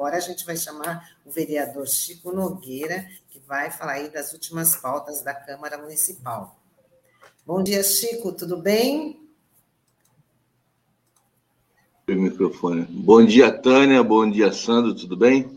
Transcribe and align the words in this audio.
agora 0.00 0.16
a 0.16 0.20
gente 0.20 0.46
vai 0.46 0.56
chamar 0.56 1.14
o 1.26 1.30
vereador 1.30 1.86
Chico 1.86 2.32
Nogueira, 2.32 3.06
que 3.28 3.38
vai 3.46 3.70
falar 3.70 3.92
aí 3.92 4.08
das 4.08 4.32
últimas 4.32 4.74
pautas 4.74 5.20
da 5.20 5.34
Câmara 5.34 5.76
Municipal. 5.76 6.58
Bom 7.46 7.62
dia, 7.62 7.82
Chico, 7.82 8.32
tudo 8.32 8.56
bem? 8.56 9.20
O 12.08 12.12
microfone. 12.12 12.86
Bom 12.88 13.22
dia, 13.22 13.52
Tânia. 13.52 14.02
Bom 14.02 14.28
dia, 14.30 14.50
Sandro. 14.54 14.94
Tudo 14.94 15.18
bem? 15.18 15.54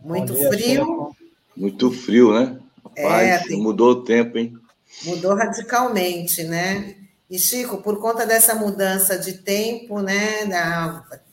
Muito 0.00 0.34
dia, 0.34 0.48
frio. 0.48 1.16
Muito 1.56 1.92
frio, 1.92 2.34
né? 2.34 2.60
Rapaz, 2.84 3.28
é, 3.28 3.38
tem... 3.44 3.62
mudou 3.62 3.92
o 3.92 4.02
tempo, 4.02 4.36
hein? 4.36 4.58
Mudou 5.04 5.36
radicalmente, 5.36 6.42
né? 6.42 6.96
E, 7.34 7.38
Chico, 7.40 7.78
por 7.78 7.98
conta 7.98 8.24
dessa 8.24 8.54
mudança 8.54 9.18
de 9.18 9.38
tempo, 9.38 10.00
né, 10.00 10.46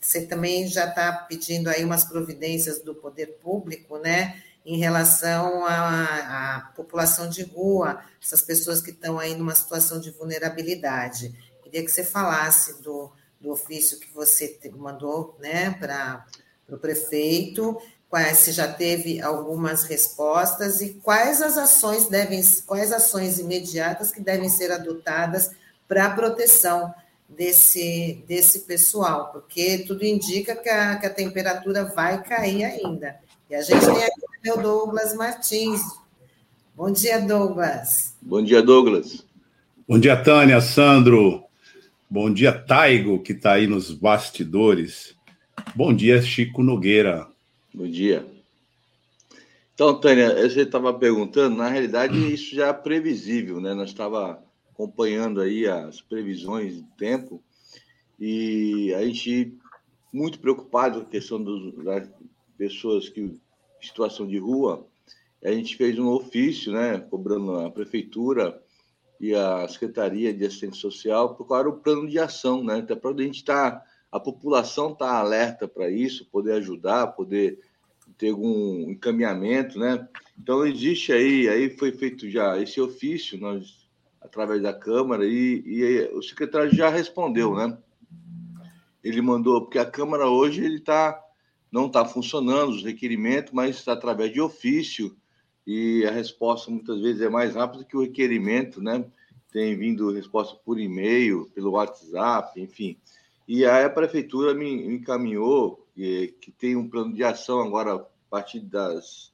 você 0.00 0.22
também 0.26 0.66
já 0.66 0.88
está 0.88 1.12
pedindo 1.12 1.70
aí 1.70 1.84
umas 1.84 2.02
providências 2.02 2.80
do 2.80 2.92
poder 2.92 3.38
público, 3.40 3.98
né, 3.98 4.42
em 4.66 4.78
relação 4.78 5.64
à, 5.64 6.56
à 6.56 6.60
população 6.74 7.28
de 7.30 7.44
rua, 7.44 8.00
essas 8.20 8.42
pessoas 8.42 8.80
que 8.80 8.90
estão 8.90 9.16
aí 9.16 9.36
numa 9.36 9.54
situação 9.54 10.00
de 10.00 10.10
vulnerabilidade. 10.10 11.32
Queria 11.62 11.84
que 11.84 11.92
você 11.92 12.02
falasse 12.02 12.82
do, 12.82 13.12
do 13.40 13.52
ofício 13.52 14.00
que 14.00 14.12
você 14.12 14.58
mandou, 14.74 15.36
né, 15.38 15.70
para 15.78 16.26
o 16.68 16.78
prefeito, 16.78 17.80
quais, 18.10 18.38
se 18.38 18.50
já 18.50 18.66
teve 18.66 19.22
algumas 19.22 19.84
respostas 19.84 20.80
e 20.80 20.94
quais 20.94 21.40
as 21.40 21.56
ações 21.56 22.08
devem, 22.08 22.42
quais 22.66 22.92
ações 22.92 23.38
imediatas 23.38 24.10
que 24.10 24.20
devem 24.20 24.48
ser 24.48 24.72
adotadas 24.72 25.61
para 25.88 26.06
a 26.06 26.10
proteção 26.10 26.92
desse, 27.28 28.22
desse 28.26 28.60
pessoal, 28.60 29.30
porque 29.32 29.78
tudo 29.86 30.04
indica 30.04 30.54
que 30.56 30.68
a, 30.68 30.96
que 30.96 31.06
a 31.06 31.10
temperatura 31.10 31.84
vai 31.84 32.22
cair 32.22 32.64
ainda. 32.64 33.16
E 33.48 33.54
a 33.54 33.62
gente 33.62 33.84
tem 33.84 34.04
aqui 34.04 34.50
o 34.50 34.62
Douglas 34.62 35.14
Martins. 35.14 35.80
Bom 36.74 36.90
dia, 36.90 37.20
Douglas. 37.20 38.16
Bom 38.20 38.42
dia, 38.42 38.62
Douglas. 38.62 39.24
Bom 39.86 39.98
dia, 39.98 40.16
Tânia, 40.16 40.60
Sandro. 40.60 41.44
Bom 42.08 42.32
dia, 42.32 42.52
Taigo, 42.52 43.22
que 43.22 43.32
está 43.32 43.52
aí 43.52 43.66
nos 43.66 43.90
bastidores. 43.90 45.14
Bom 45.74 45.94
dia, 45.94 46.20
Chico 46.22 46.62
Nogueira. 46.62 47.26
Bom 47.74 47.86
dia. 47.86 48.26
Então, 49.74 49.98
Tânia, 49.98 50.34
você 50.48 50.62
estava 50.62 50.92
perguntando, 50.94 51.56
na 51.56 51.68
realidade, 51.68 52.16
isso 52.32 52.54
já 52.54 52.68
é 52.68 52.72
previsível, 52.72 53.60
né? 53.60 53.74
Nós 53.74 53.88
estava 53.90 54.42
acompanhando 54.72 55.40
aí 55.40 55.66
as 55.66 56.00
previsões 56.00 56.76
de 56.76 56.82
tempo 56.96 57.42
e 58.18 58.92
a 58.94 59.04
gente 59.04 59.56
muito 60.12 60.38
preocupado 60.38 61.00
com 61.00 61.06
a 61.06 61.10
questão 61.10 61.42
dos, 61.42 61.74
das 61.84 62.08
pessoas 62.58 63.08
que 63.08 63.20
em 63.20 63.40
situação 63.80 64.26
de 64.26 64.38
rua. 64.38 64.86
A 65.44 65.50
gente 65.50 65.76
fez 65.76 65.98
um 65.98 66.08
ofício, 66.08 66.72
né, 66.72 66.98
cobrando 66.98 67.56
a 67.56 67.70
prefeitura 67.70 68.62
e 69.20 69.34
a 69.34 69.66
secretaria 69.66 70.32
de 70.32 70.44
assistência 70.44 70.80
social 70.80 71.34
por 71.34 71.46
causa 71.48 71.64
do 71.64 71.78
plano 71.78 72.08
de 72.08 72.18
ação, 72.18 72.62
né, 72.62 72.78
até 72.78 72.94
para 72.94 73.10
a 73.10 73.22
gente 73.22 73.36
estar 73.36 73.72
tá, 73.72 73.86
a 74.10 74.20
população 74.20 74.94
tá 74.94 75.18
alerta 75.18 75.66
para 75.66 75.90
isso, 75.90 76.26
poder 76.26 76.52
ajudar, 76.52 77.08
poder 77.08 77.58
ter 78.18 78.30
algum 78.30 78.90
encaminhamento, 78.90 79.78
né? 79.78 80.06
Então 80.38 80.66
existe 80.66 81.12
aí, 81.12 81.48
aí 81.48 81.70
foi 81.70 81.92
feito 81.92 82.28
já 82.28 82.60
esse 82.60 82.80
ofício, 82.80 83.38
nós 83.38 83.81
através 84.32 84.62
da 84.62 84.72
Câmara, 84.72 85.26
e, 85.26 85.62
e 85.66 86.10
o 86.14 86.22
secretário 86.22 86.74
já 86.74 86.88
respondeu, 86.88 87.54
né? 87.54 87.76
Ele 89.04 89.20
mandou, 89.20 89.60
porque 89.60 89.78
a 89.78 89.84
Câmara 89.84 90.26
hoje 90.26 90.64
ele 90.64 90.80
tá, 90.80 91.22
não 91.70 91.86
está 91.86 92.02
funcionando, 92.06 92.70
os 92.70 92.82
requerimentos, 92.82 93.52
mas 93.52 93.76
está 93.76 93.92
através 93.92 94.32
de 94.32 94.40
ofício, 94.40 95.14
e 95.66 96.02
a 96.06 96.10
resposta 96.10 96.70
muitas 96.70 96.98
vezes 97.02 97.20
é 97.20 97.28
mais 97.28 97.54
rápida 97.54 97.84
que 97.84 97.94
o 97.94 98.00
requerimento, 98.00 98.82
né? 98.82 99.04
Tem 99.52 99.76
vindo 99.76 100.10
resposta 100.10 100.56
por 100.64 100.80
e-mail, 100.80 101.50
pelo 101.54 101.72
WhatsApp, 101.72 102.58
enfim. 102.58 102.96
E 103.46 103.66
aí 103.66 103.84
a 103.84 103.90
prefeitura 103.90 104.54
me, 104.54 104.76
me 104.76 104.94
encaminhou 104.94 105.86
que, 105.94 106.34
que 106.40 106.50
tem 106.50 106.74
um 106.74 106.88
plano 106.88 107.12
de 107.12 107.22
ação 107.22 107.60
agora, 107.60 107.96
a 107.96 108.06
partir 108.30 108.60
das, 108.60 109.30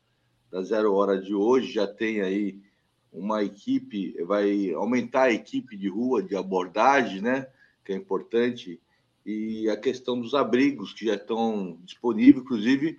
das 0.50 0.68
zero 0.68 0.92
hora 0.92 1.20
de 1.20 1.32
hoje, 1.32 1.72
já 1.72 1.86
tem 1.86 2.20
aí 2.20 2.58
uma 3.12 3.42
equipe, 3.42 4.14
vai 4.24 4.72
aumentar 4.72 5.24
a 5.24 5.32
equipe 5.32 5.76
de 5.76 5.88
rua, 5.88 6.22
de 6.22 6.36
abordagem, 6.36 7.20
né? 7.20 7.46
Que 7.84 7.92
é 7.92 7.96
importante, 7.96 8.80
e 9.24 9.68
a 9.68 9.76
questão 9.76 10.20
dos 10.20 10.34
abrigos 10.34 10.92
que 10.92 11.06
já 11.06 11.14
estão 11.14 11.78
disponíveis, 11.84 12.44
inclusive 12.44 12.98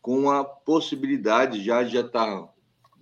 com 0.00 0.30
a 0.30 0.44
possibilidade 0.44 1.62
já 1.62 1.84
já 1.84 2.00
está 2.00 2.48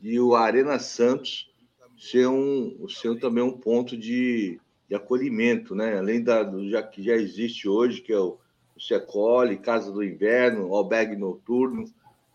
de 0.01 0.19
o 0.21 0.35
Arena 0.35 0.79
Santos 0.79 1.51
ser 1.97 2.29
um 2.29 2.87
ser 2.89 3.19
também 3.19 3.43
um 3.43 3.57
ponto 3.57 3.97
de, 3.97 4.61
de 4.89 4.95
acolhimento, 4.95 5.75
né? 5.75 5.99
Além 5.99 6.23
da 6.23 6.43
do 6.43 6.69
já 6.69 6.83
que 6.83 7.03
já 7.03 7.15
existe 7.15 7.69
hoje 7.69 8.03
que 8.03 8.13
é 8.13 8.19
o, 8.19 8.39
o 8.77 8.81
Secole, 8.81 9.57
Casa 9.57 9.91
do 9.91 10.03
Inverno, 10.03 10.75
Albergue 10.75 11.17
Noturno, 11.17 11.85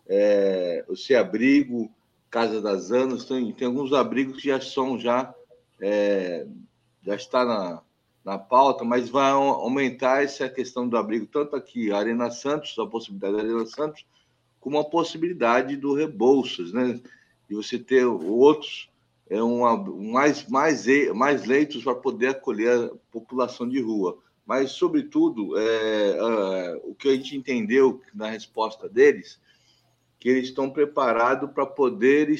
é, 0.08 0.84
o 0.88 0.96
Se 0.96 1.14
Abrigo, 1.14 1.90
Casa 2.32 2.62
das 2.62 2.90
Anas, 2.90 3.26
tem, 3.26 3.52
tem 3.52 3.68
alguns 3.68 3.92
abrigos 3.92 4.40
que 4.40 4.48
já 4.48 4.58
são 4.58 4.98
já 4.98 5.34
é, 5.78 6.46
já 7.02 7.14
está 7.14 7.44
na, 7.44 7.82
na 8.24 8.38
pauta, 8.38 8.84
mas 8.84 9.10
vai 9.10 9.30
aumentar 9.30 10.24
essa 10.24 10.48
questão 10.48 10.88
do 10.88 10.96
abrigo, 10.96 11.26
tanto 11.26 11.54
aqui, 11.54 11.92
Arena 11.92 12.30
Santos, 12.30 12.78
a 12.78 12.86
possibilidade 12.86 13.36
da 13.36 13.42
Arena 13.42 13.66
Santos, 13.66 14.06
como 14.58 14.78
a 14.78 14.84
possibilidade 14.84 15.76
do 15.76 15.92
Rebouças, 15.92 16.72
né? 16.72 16.98
E 17.50 17.54
você 17.54 17.78
ter 17.78 18.06
outros, 18.06 18.88
é 19.28 19.42
uma, 19.42 19.76
mais, 19.76 20.48
mais, 20.48 20.86
mais 21.14 21.44
leitos 21.44 21.84
para 21.84 21.94
poder 21.94 22.28
acolher 22.28 22.78
a 22.78 22.90
população 23.10 23.68
de 23.68 23.78
rua. 23.78 24.16
Mas, 24.46 24.72
sobretudo, 24.72 25.58
é, 25.58 26.16
é, 26.16 26.80
o 26.84 26.94
que 26.94 27.08
a 27.08 27.14
gente 27.14 27.36
entendeu 27.36 28.00
na 28.14 28.30
resposta 28.30 28.88
deles 28.88 29.38
que 30.22 30.28
eles 30.28 30.44
estão 30.44 30.70
preparados 30.70 31.50
para 31.50 31.66
poder 31.66 32.32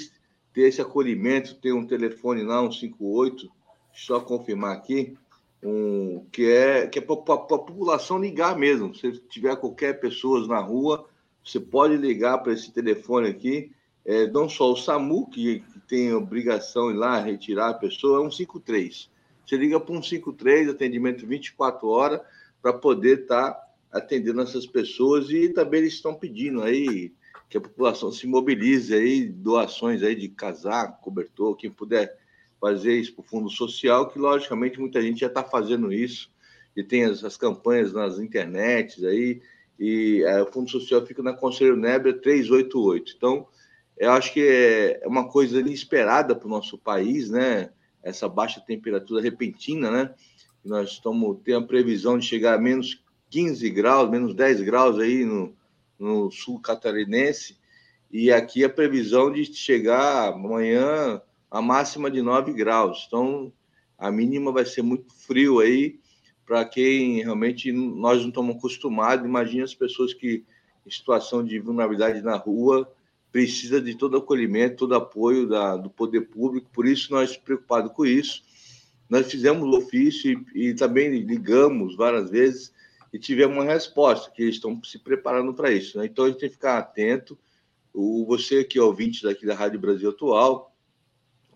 ter 0.55 0.69
esse 0.69 0.81
acolhimento. 0.81 1.57
Tem 1.57 1.73
um 1.73 1.85
telefone 1.85 2.45
lá, 2.45 2.63
um 2.63 2.71
58, 2.71 3.51
só 3.93 4.21
confirmar 4.21 4.77
aqui, 4.77 5.19
um, 5.61 6.25
que 6.31 6.49
é 6.49 6.87
que 6.87 7.01
é 7.01 7.03
para 7.03 7.15
a 7.17 7.39
população 7.39 8.21
ligar 8.21 8.57
mesmo. 8.57 8.95
Se 8.95 9.11
tiver 9.29 9.57
qualquer 9.57 9.99
pessoa 9.99 10.47
na 10.47 10.61
rua, 10.61 11.09
você 11.45 11.59
pode 11.59 11.97
ligar 11.97 12.39
para 12.39 12.53
esse 12.53 12.73
telefone 12.73 13.29
aqui. 13.29 13.73
É, 14.05 14.29
não 14.29 14.49
só 14.49 14.71
o 14.71 14.77
SAMU, 14.77 15.29
que, 15.29 15.59
que 15.59 15.81
tem 15.81 16.15
obrigação 16.15 16.87
de 16.87 16.95
ir 16.95 16.99
lá 16.99 17.19
retirar 17.19 17.71
a 17.71 17.75
pessoa, 17.75 18.23
é 18.23 18.29
um 18.29 18.31
53. 18.31 19.11
Você 19.45 19.57
liga 19.57 19.81
para 19.81 19.93
um 19.93 20.01
53, 20.01 20.69
atendimento 20.69 21.27
24 21.27 21.89
horas, 21.89 22.21
para 22.63 22.73
poder 22.73 23.23
estar 23.23 23.51
tá 23.51 23.67
atendendo 23.91 24.41
essas 24.41 24.69
pessoas 24.69 25.31
e 25.31 25.49
também 25.49 25.81
eles 25.81 25.95
estão 25.95 26.15
pedindo 26.15 26.63
aí 26.63 27.13
que 27.53 27.59
a 27.59 27.61
população 27.61 28.11
se 28.11 28.27
mobilize 28.27 28.95
aí, 28.95 29.29
doações 29.29 30.03
aí 30.03 30.15
de 30.15 30.27
casaco, 30.27 31.03
cobertor, 31.03 31.55
quem 31.55 31.71
puder 31.71 32.19
fazer 32.59 32.99
isso 32.99 33.13
para 33.13 33.21
o 33.21 33.29
Fundo 33.29 33.51
Social, 33.51 34.09
que 34.09 34.19
logicamente 34.19 34.81
muita 34.81 35.03
gente 35.03 35.21
já 35.21 35.27
está 35.27 35.45
fazendo 35.45 35.93
isso, 35.93 36.31
e 36.75 36.83
tem 36.83 37.05
as, 37.05 37.23
as, 37.23 37.37
campanhas 37.37 37.93
nas 37.93 38.19
internets 38.19 39.05
aí, 39.05 39.43
e 39.79 40.23
é, 40.25 40.41
o 40.41 40.51
Fundo 40.51 40.71
Social 40.71 41.05
fica 41.05 41.23
na 41.23 41.35
Conselheiro 41.35 41.79
Nebra 41.79 42.15
388. 42.15 43.13
Então, 43.19 43.47
eu 43.99 44.11
acho 44.13 44.33
que 44.33 44.41
é, 44.41 45.05
é 45.05 45.07
uma 45.07 45.29
coisa 45.29 45.61
inesperada 45.61 46.35
para 46.35 46.47
o 46.47 46.51
nosso 46.51 46.79
país, 46.79 47.29
né? 47.29 47.69
Essa 48.03 48.31
baixa 48.31 48.63
temperatura 48.67 49.21
repentina, 49.21 49.91
né? 49.91 50.15
Nós 50.65 50.93
estamos 50.93 51.37
tendo 51.45 51.65
a 51.65 51.69
previsão 51.69 52.19
de 52.19 52.25
chegar 52.25 52.55
a 52.55 52.59
menos 52.59 53.05
15 53.29 53.69
graus, 53.69 54.11
menos 54.11 54.35
10 54.35 54.63
graus 54.63 54.99
aí 54.99 55.25
no, 55.25 55.55
no 56.03 56.31
sul 56.31 56.61
catarinense, 56.61 57.57
e 58.11 58.31
aqui 58.31 58.65
a 58.65 58.69
previsão 58.69 59.33
de 59.33 59.45
chegar 59.45 60.33
amanhã 60.33 61.23
a 61.51 61.63
máxima 61.63 62.11
de 62.11 62.21
9 62.21 62.53
graus. 62.53 63.05
Então, 63.07 63.53
a 63.97 64.11
mínima 64.11 64.51
vai 64.53 64.67
ser 64.67 64.83
muito 64.83 65.15
frio 65.15 65.61
aí, 65.61 66.01
para 66.45 66.65
quem 66.65 67.23
realmente 67.23 67.71
nós 67.71 68.21
não 68.21 68.29
estamos 68.29 68.57
acostumados. 68.57 69.25
Imagina 69.25 69.65
as 69.65 69.75
pessoas 69.75 70.13
que 70.13 70.45
em 70.85 70.91
situação 70.91 71.45
de 71.45 71.59
vulnerabilidade 71.61 72.21
na 72.21 72.37
rua 72.37 72.93
precisa 73.31 73.81
de 73.81 73.95
todo 73.95 74.17
acolhimento, 74.17 74.79
todo 74.79 74.95
apoio 74.95 75.49
da, 75.49 75.77
do 75.77 75.89
poder 75.89 76.23
público. 76.23 76.69
Por 76.73 76.85
isso, 76.85 77.13
nós 77.13 77.37
preocupados 77.37 77.93
com 77.93 78.05
isso. 78.05 78.43
Nós 79.09 79.31
fizemos 79.31 79.63
o 79.63 79.79
ofício 79.79 80.45
e, 80.55 80.71
e 80.71 80.75
também 80.75 81.09
ligamos 81.21 81.97
várias 81.97 82.29
vezes 82.29 82.73
e 83.13 83.19
tivemos 83.19 83.57
uma 83.57 83.65
resposta, 83.65 84.31
que 84.31 84.43
eles 84.43 84.55
estão 84.55 84.83
se 84.83 84.99
preparando 84.99 85.53
para 85.53 85.71
isso. 85.71 85.99
Né? 85.99 86.07
Então 86.07 86.25
a 86.25 86.29
gente 86.29 86.41
tem 86.41 86.49
que 86.49 86.55
ficar 86.55 86.79
atento. 86.79 87.39
O, 87.93 88.25
você 88.27 88.65
que 88.65 88.79
é 88.79 88.83
ouvinte 88.83 89.23
daqui 89.23 89.45
da 89.45 89.55
Rádio 89.55 89.79
Brasil 89.79 90.11
Atual, 90.11 90.75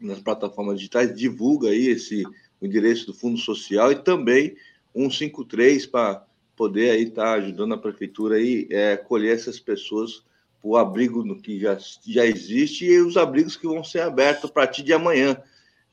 nas 0.00 0.20
plataformas 0.20 0.76
digitais, 0.76 1.16
divulga 1.16 1.70
aí 1.70 1.86
esse, 1.88 2.24
o 2.60 2.66
endereço 2.66 3.06
do 3.06 3.14
Fundo 3.14 3.38
Social 3.38 3.90
e 3.90 3.96
também 3.96 4.54
153 4.94 5.86
para 5.86 6.26
poder 6.54 6.90
aí 6.90 7.04
estar 7.04 7.24
tá 7.24 7.32
ajudando 7.34 7.74
a 7.74 7.78
prefeitura 7.78 8.36
aí 8.36 8.66
é, 8.70 8.96
colher 8.96 9.34
essas 9.34 9.58
pessoas 9.58 10.22
o 10.66 10.76
abrigo 10.76 11.40
que 11.40 11.60
já, 11.60 11.78
já 12.04 12.26
existe 12.26 12.84
e 12.86 13.00
os 13.00 13.16
abrigos 13.16 13.56
que 13.56 13.68
vão 13.68 13.84
ser 13.84 14.00
abertos 14.00 14.50
a 14.50 14.52
partir 14.52 14.82
de 14.82 14.92
amanhã. 14.92 15.40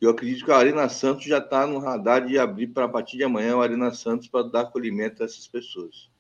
Eu 0.04 0.10
acredito 0.10 0.44
que 0.44 0.52
a 0.52 0.58
Arena 0.58 0.90
Santos 0.90 1.24
já 1.24 1.38
está 1.38 1.66
no 1.66 1.80
radar 1.80 2.26
de 2.26 2.38
abrir 2.38 2.68
para 2.68 2.84
a 2.84 2.90
partir 2.90 3.16
de 3.16 3.24
amanhã 3.24 3.56
a 3.56 3.64
Arena 3.64 3.94
Santos 3.94 4.28
para 4.28 4.46
dar 4.50 4.62
acolhimento 4.62 5.24
a 5.24 5.26
essas 5.26 5.48
pessoas. 5.48 6.12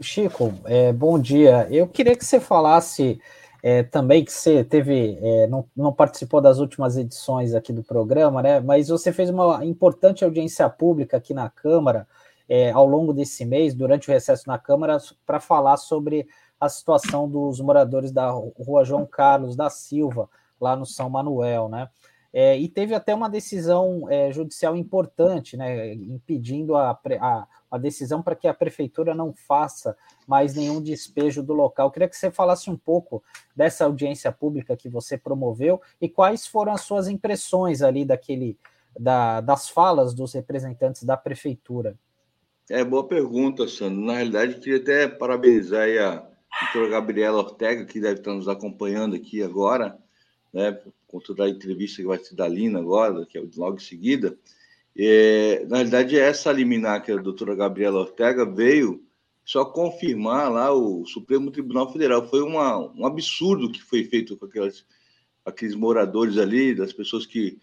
Chico, 0.00 0.54
é, 0.64 0.92
bom 0.92 1.18
dia. 1.18 1.66
Eu 1.72 1.88
queria 1.88 2.14
que 2.14 2.24
você 2.24 2.38
falasse 2.38 3.20
é, 3.60 3.82
também 3.82 4.24
que 4.24 4.32
você 4.32 4.62
teve, 4.62 5.18
é, 5.20 5.48
não, 5.48 5.66
não, 5.76 5.92
participou 5.92 6.40
das 6.40 6.60
últimas 6.60 6.96
edições 6.96 7.52
aqui 7.52 7.72
do 7.72 7.82
programa, 7.82 8.40
né? 8.40 8.60
Mas 8.60 8.90
você 8.90 9.12
fez 9.12 9.28
uma 9.28 9.64
importante 9.64 10.24
audiência 10.24 10.70
pública 10.70 11.16
aqui 11.16 11.34
na 11.34 11.50
Câmara 11.50 12.06
é, 12.48 12.70
ao 12.70 12.86
longo 12.86 13.12
desse 13.12 13.44
mês, 13.44 13.74
durante 13.74 14.08
o 14.08 14.12
recesso 14.12 14.46
na 14.46 14.56
Câmara, 14.56 14.98
para 15.26 15.40
falar 15.40 15.78
sobre 15.78 16.28
a 16.64 16.68
situação 16.68 17.28
dos 17.28 17.60
moradores 17.60 18.10
da 18.12 18.30
rua 18.30 18.84
João 18.84 19.06
Carlos 19.06 19.56
da 19.56 19.70
Silva, 19.70 20.28
lá 20.60 20.74
no 20.76 20.86
São 20.86 21.08
Manuel, 21.10 21.68
né? 21.68 21.88
É, 22.36 22.58
e 22.58 22.68
teve 22.68 22.96
até 22.96 23.14
uma 23.14 23.30
decisão 23.30 24.10
é, 24.10 24.32
judicial 24.32 24.76
importante, 24.76 25.56
né, 25.56 25.94
impedindo 25.94 26.74
a, 26.74 26.90
a, 27.20 27.46
a 27.70 27.78
decisão 27.78 28.20
para 28.20 28.34
que 28.34 28.48
a 28.48 28.52
prefeitura 28.52 29.14
não 29.14 29.32
faça 29.32 29.96
mais 30.26 30.52
nenhum 30.52 30.82
despejo 30.82 31.44
do 31.44 31.52
local. 31.52 31.86
Eu 31.86 31.90
queria 31.92 32.08
que 32.08 32.16
você 32.16 32.32
falasse 32.32 32.68
um 32.68 32.76
pouco 32.76 33.22
dessa 33.54 33.84
audiência 33.84 34.32
pública 34.32 34.76
que 34.76 34.88
você 34.88 35.16
promoveu 35.16 35.80
e 36.00 36.08
quais 36.08 36.44
foram 36.44 36.72
as 36.72 36.80
suas 36.80 37.06
impressões 37.06 37.82
ali 37.82 38.04
daquele 38.04 38.58
da, 38.98 39.40
das 39.40 39.68
falas 39.68 40.12
dos 40.12 40.32
representantes 40.32 41.04
da 41.04 41.16
prefeitura. 41.16 41.96
É 42.68 42.82
boa 42.82 43.06
pergunta, 43.06 43.68
Sandro. 43.68 44.00
Na 44.00 44.14
realidade, 44.14 44.56
queria 44.56 44.78
até 44.78 45.06
parabenizar 45.06 45.86
a 45.86 46.33
doutora 46.62 46.88
Gabriela 46.88 47.38
Ortega, 47.38 47.84
que 47.84 48.00
deve 48.00 48.20
estar 48.20 48.34
nos 48.34 48.48
acompanhando 48.48 49.16
aqui 49.16 49.42
agora, 49.42 49.98
né, 50.52 50.78
com 51.06 51.18
toda 51.18 51.44
a 51.44 51.48
entrevista 51.48 52.02
que 52.02 52.08
vai 52.08 52.18
ser 52.18 52.34
da 52.34 52.46
Lina 52.46 52.78
agora, 52.78 53.26
que 53.26 53.38
é 53.38 53.42
logo 53.56 53.76
em 53.76 53.80
seguida, 53.80 54.38
é, 54.96 55.64
na 55.68 55.78
realidade, 55.78 56.16
essa 56.16 56.52
liminar 56.52 57.02
que 57.02 57.10
a 57.10 57.16
doutora 57.16 57.54
Gabriela 57.56 58.00
Ortega 58.00 58.46
veio 58.46 59.04
só 59.44 59.64
confirmar 59.64 60.50
lá 60.50 60.72
o 60.72 61.04
Supremo 61.04 61.50
Tribunal 61.50 61.92
Federal. 61.92 62.26
Foi 62.28 62.40
uma, 62.40 62.78
um 62.94 63.04
absurdo 63.04 63.70
que 63.70 63.82
foi 63.82 64.04
feito 64.04 64.36
com 64.36 64.46
aquelas, 64.46 64.86
aqueles 65.44 65.74
moradores 65.74 66.38
ali, 66.38 66.74
das 66.74 66.92
pessoas 66.92 67.26
que, 67.26 67.58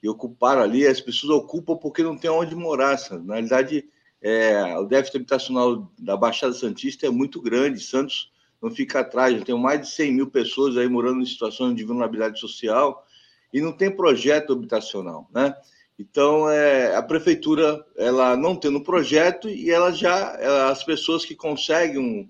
que 0.00 0.08
ocuparam 0.08 0.62
ali. 0.62 0.86
As 0.86 1.00
pessoas 1.00 1.32
ocupam 1.32 1.76
porque 1.76 2.02
não 2.02 2.16
tem 2.16 2.30
onde 2.30 2.54
morar. 2.54 2.98
Sabe? 2.98 3.26
Na 3.26 3.34
realidade, 3.34 3.88
é, 4.20 4.78
o 4.78 4.84
déficit 4.84 5.16
habitacional 5.16 5.90
da 5.98 6.16
Baixada 6.16 6.52
Santista 6.52 7.06
é 7.06 7.10
muito 7.10 7.40
grande. 7.40 7.80
Santos 7.80 8.30
não 8.64 8.70
fica 8.74 9.00
atrás. 9.00 9.36
Eu 9.36 9.44
tenho 9.44 9.58
mais 9.58 9.82
de 9.82 9.88
100 9.88 10.12
mil 10.12 10.30
pessoas 10.30 10.78
aí 10.78 10.88
morando 10.88 11.20
em 11.20 11.26
situações 11.26 11.76
de 11.76 11.84
vulnerabilidade 11.84 12.40
social 12.40 13.06
e 13.52 13.60
não 13.60 13.72
tem 13.72 13.94
projeto 13.94 14.54
habitacional, 14.54 15.28
né? 15.32 15.54
Então, 15.98 16.48
é, 16.50 16.96
a 16.96 17.02
prefeitura, 17.02 17.84
ela 17.96 18.36
não 18.36 18.56
tendo 18.56 18.82
projeto 18.82 19.48
e 19.48 19.70
ela 19.70 19.92
já, 19.92 20.36
ela, 20.40 20.70
as 20.70 20.82
pessoas 20.82 21.24
que 21.24 21.36
conseguem 21.36 21.98
um, 21.98 22.28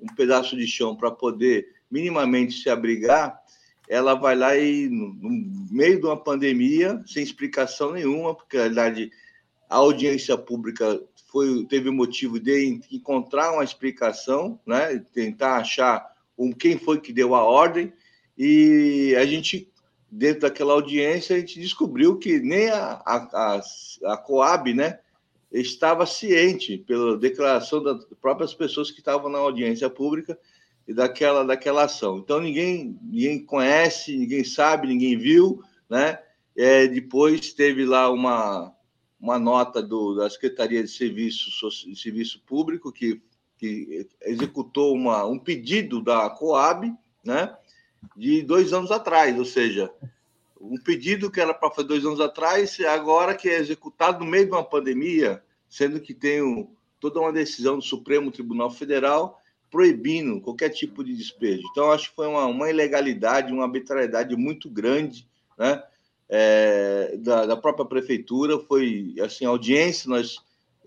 um 0.00 0.14
pedaço 0.16 0.56
de 0.56 0.66
chão 0.66 0.96
para 0.96 1.12
poder 1.12 1.68
minimamente 1.88 2.54
se 2.54 2.68
abrigar, 2.68 3.38
ela 3.88 4.14
vai 4.14 4.34
lá 4.34 4.56
e, 4.56 4.88
no, 4.88 5.14
no, 5.14 5.30
meio 5.70 6.00
de 6.00 6.06
uma 6.06 6.16
pandemia, 6.16 7.00
sem 7.06 7.22
explicação 7.22 7.92
nenhuma, 7.92 8.34
porque, 8.34 8.56
na 8.56 8.64
verdade, 8.64 9.12
a 9.68 9.76
audiência 9.76 10.36
pública 10.36 11.00
foi, 11.34 11.64
teve 11.64 11.88
o 11.88 11.92
motivo 11.92 12.38
de 12.38 12.80
encontrar 12.92 13.50
uma 13.50 13.64
explicação, 13.64 14.56
né? 14.64 15.04
tentar 15.12 15.56
achar 15.56 16.14
um, 16.38 16.52
quem 16.52 16.78
foi 16.78 17.00
que 17.00 17.12
deu 17.12 17.34
a 17.34 17.42
ordem, 17.42 17.92
e 18.38 19.16
a 19.18 19.26
gente, 19.26 19.68
dentro 20.08 20.42
daquela 20.42 20.74
audiência, 20.74 21.34
a 21.34 21.40
gente 21.40 21.58
descobriu 21.58 22.20
que 22.20 22.38
nem 22.38 22.68
a, 22.68 23.02
a, 23.04 23.16
a, 23.32 24.12
a 24.12 24.16
Coab 24.16 24.72
né, 24.72 25.00
estava 25.50 26.06
ciente, 26.06 26.78
pela 26.78 27.18
declaração 27.18 27.82
das 27.82 28.04
próprias 28.20 28.54
pessoas 28.54 28.92
que 28.92 29.00
estavam 29.00 29.28
na 29.28 29.38
audiência 29.38 29.90
pública, 29.90 30.38
e 30.86 30.94
daquela, 30.94 31.44
daquela 31.44 31.84
ação. 31.84 32.18
Então, 32.18 32.38
ninguém, 32.38 32.96
ninguém 33.02 33.44
conhece, 33.44 34.16
ninguém 34.16 34.44
sabe, 34.44 34.86
ninguém 34.86 35.18
viu, 35.18 35.60
né? 35.90 36.20
É, 36.56 36.86
depois 36.86 37.52
teve 37.52 37.84
lá 37.84 38.08
uma, 38.08 38.72
uma 39.24 39.38
nota 39.38 39.82
do, 39.82 40.14
da 40.14 40.28
Secretaria 40.28 40.82
de 40.82 40.90
Serviço, 40.90 41.48
de 41.88 41.98
Serviço 41.98 42.42
Público, 42.46 42.92
que, 42.92 43.22
que 43.56 44.06
executou 44.20 44.94
uma, 44.94 45.24
um 45.24 45.38
pedido 45.38 46.02
da 46.02 46.28
Coab, 46.28 46.92
né, 47.24 47.56
de 48.14 48.42
dois 48.42 48.74
anos 48.74 48.90
atrás, 48.90 49.38
ou 49.38 49.46
seja, 49.46 49.90
um 50.60 50.76
pedido 50.76 51.30
que 51.30 51.40
era 51.40 51.54
para 51.54 51.70
fazer 51.70 51.88
dois 51.88 52.04
anos 52.04 52.20
atrás, 52.20 52.78
agora 52.80 53.34
que 53.34 53.48
é 53.48 53.58
executado 53.58 54.22
no 54.22 54.30
meio 54.30 54.44
de 54.44 54.52
uma 54.52 54.62
pandemia, 54.62 55.42
sendo 55.70 56.00
que 56.00 56.12
tem 56.12 56.68
toda 57.00 57.18
uma 57.18 57.32
decisão 57.32 57.76
do 57.76 57.82
Supremo 57.82 58.30
Tribunal 58.30 58.70
Federal 58.70 59.40
proibindo 59.70 60.38
qualquer 60.42 60.68
tipo 60.68 61.02
de 61.02 61.16
despejo. 61.16 61.62
Então, 61.70 61.90
acho 61.90 62.10
que 62.10 62.16
foi 62.16 62.26
uma, 62.26 62.44
uma 62.44 62.68
ilegalidade, 62.68 63.54
uma 63.54 63.64
arbitrariedade 63.64 64.36
muito 64.36 64.68
grande, 64.68 65.26
né? 65.58 65.82
É, 66.28 67.16
da, 67.18 67.46
da, 67.46 67.56
própria 67.56 67.84
prefeitura, 67.84 68.58
foi 68.58 69.14
assim, 69.22 69.44
audiência, 69.44 70.08
nós 70.08 70.38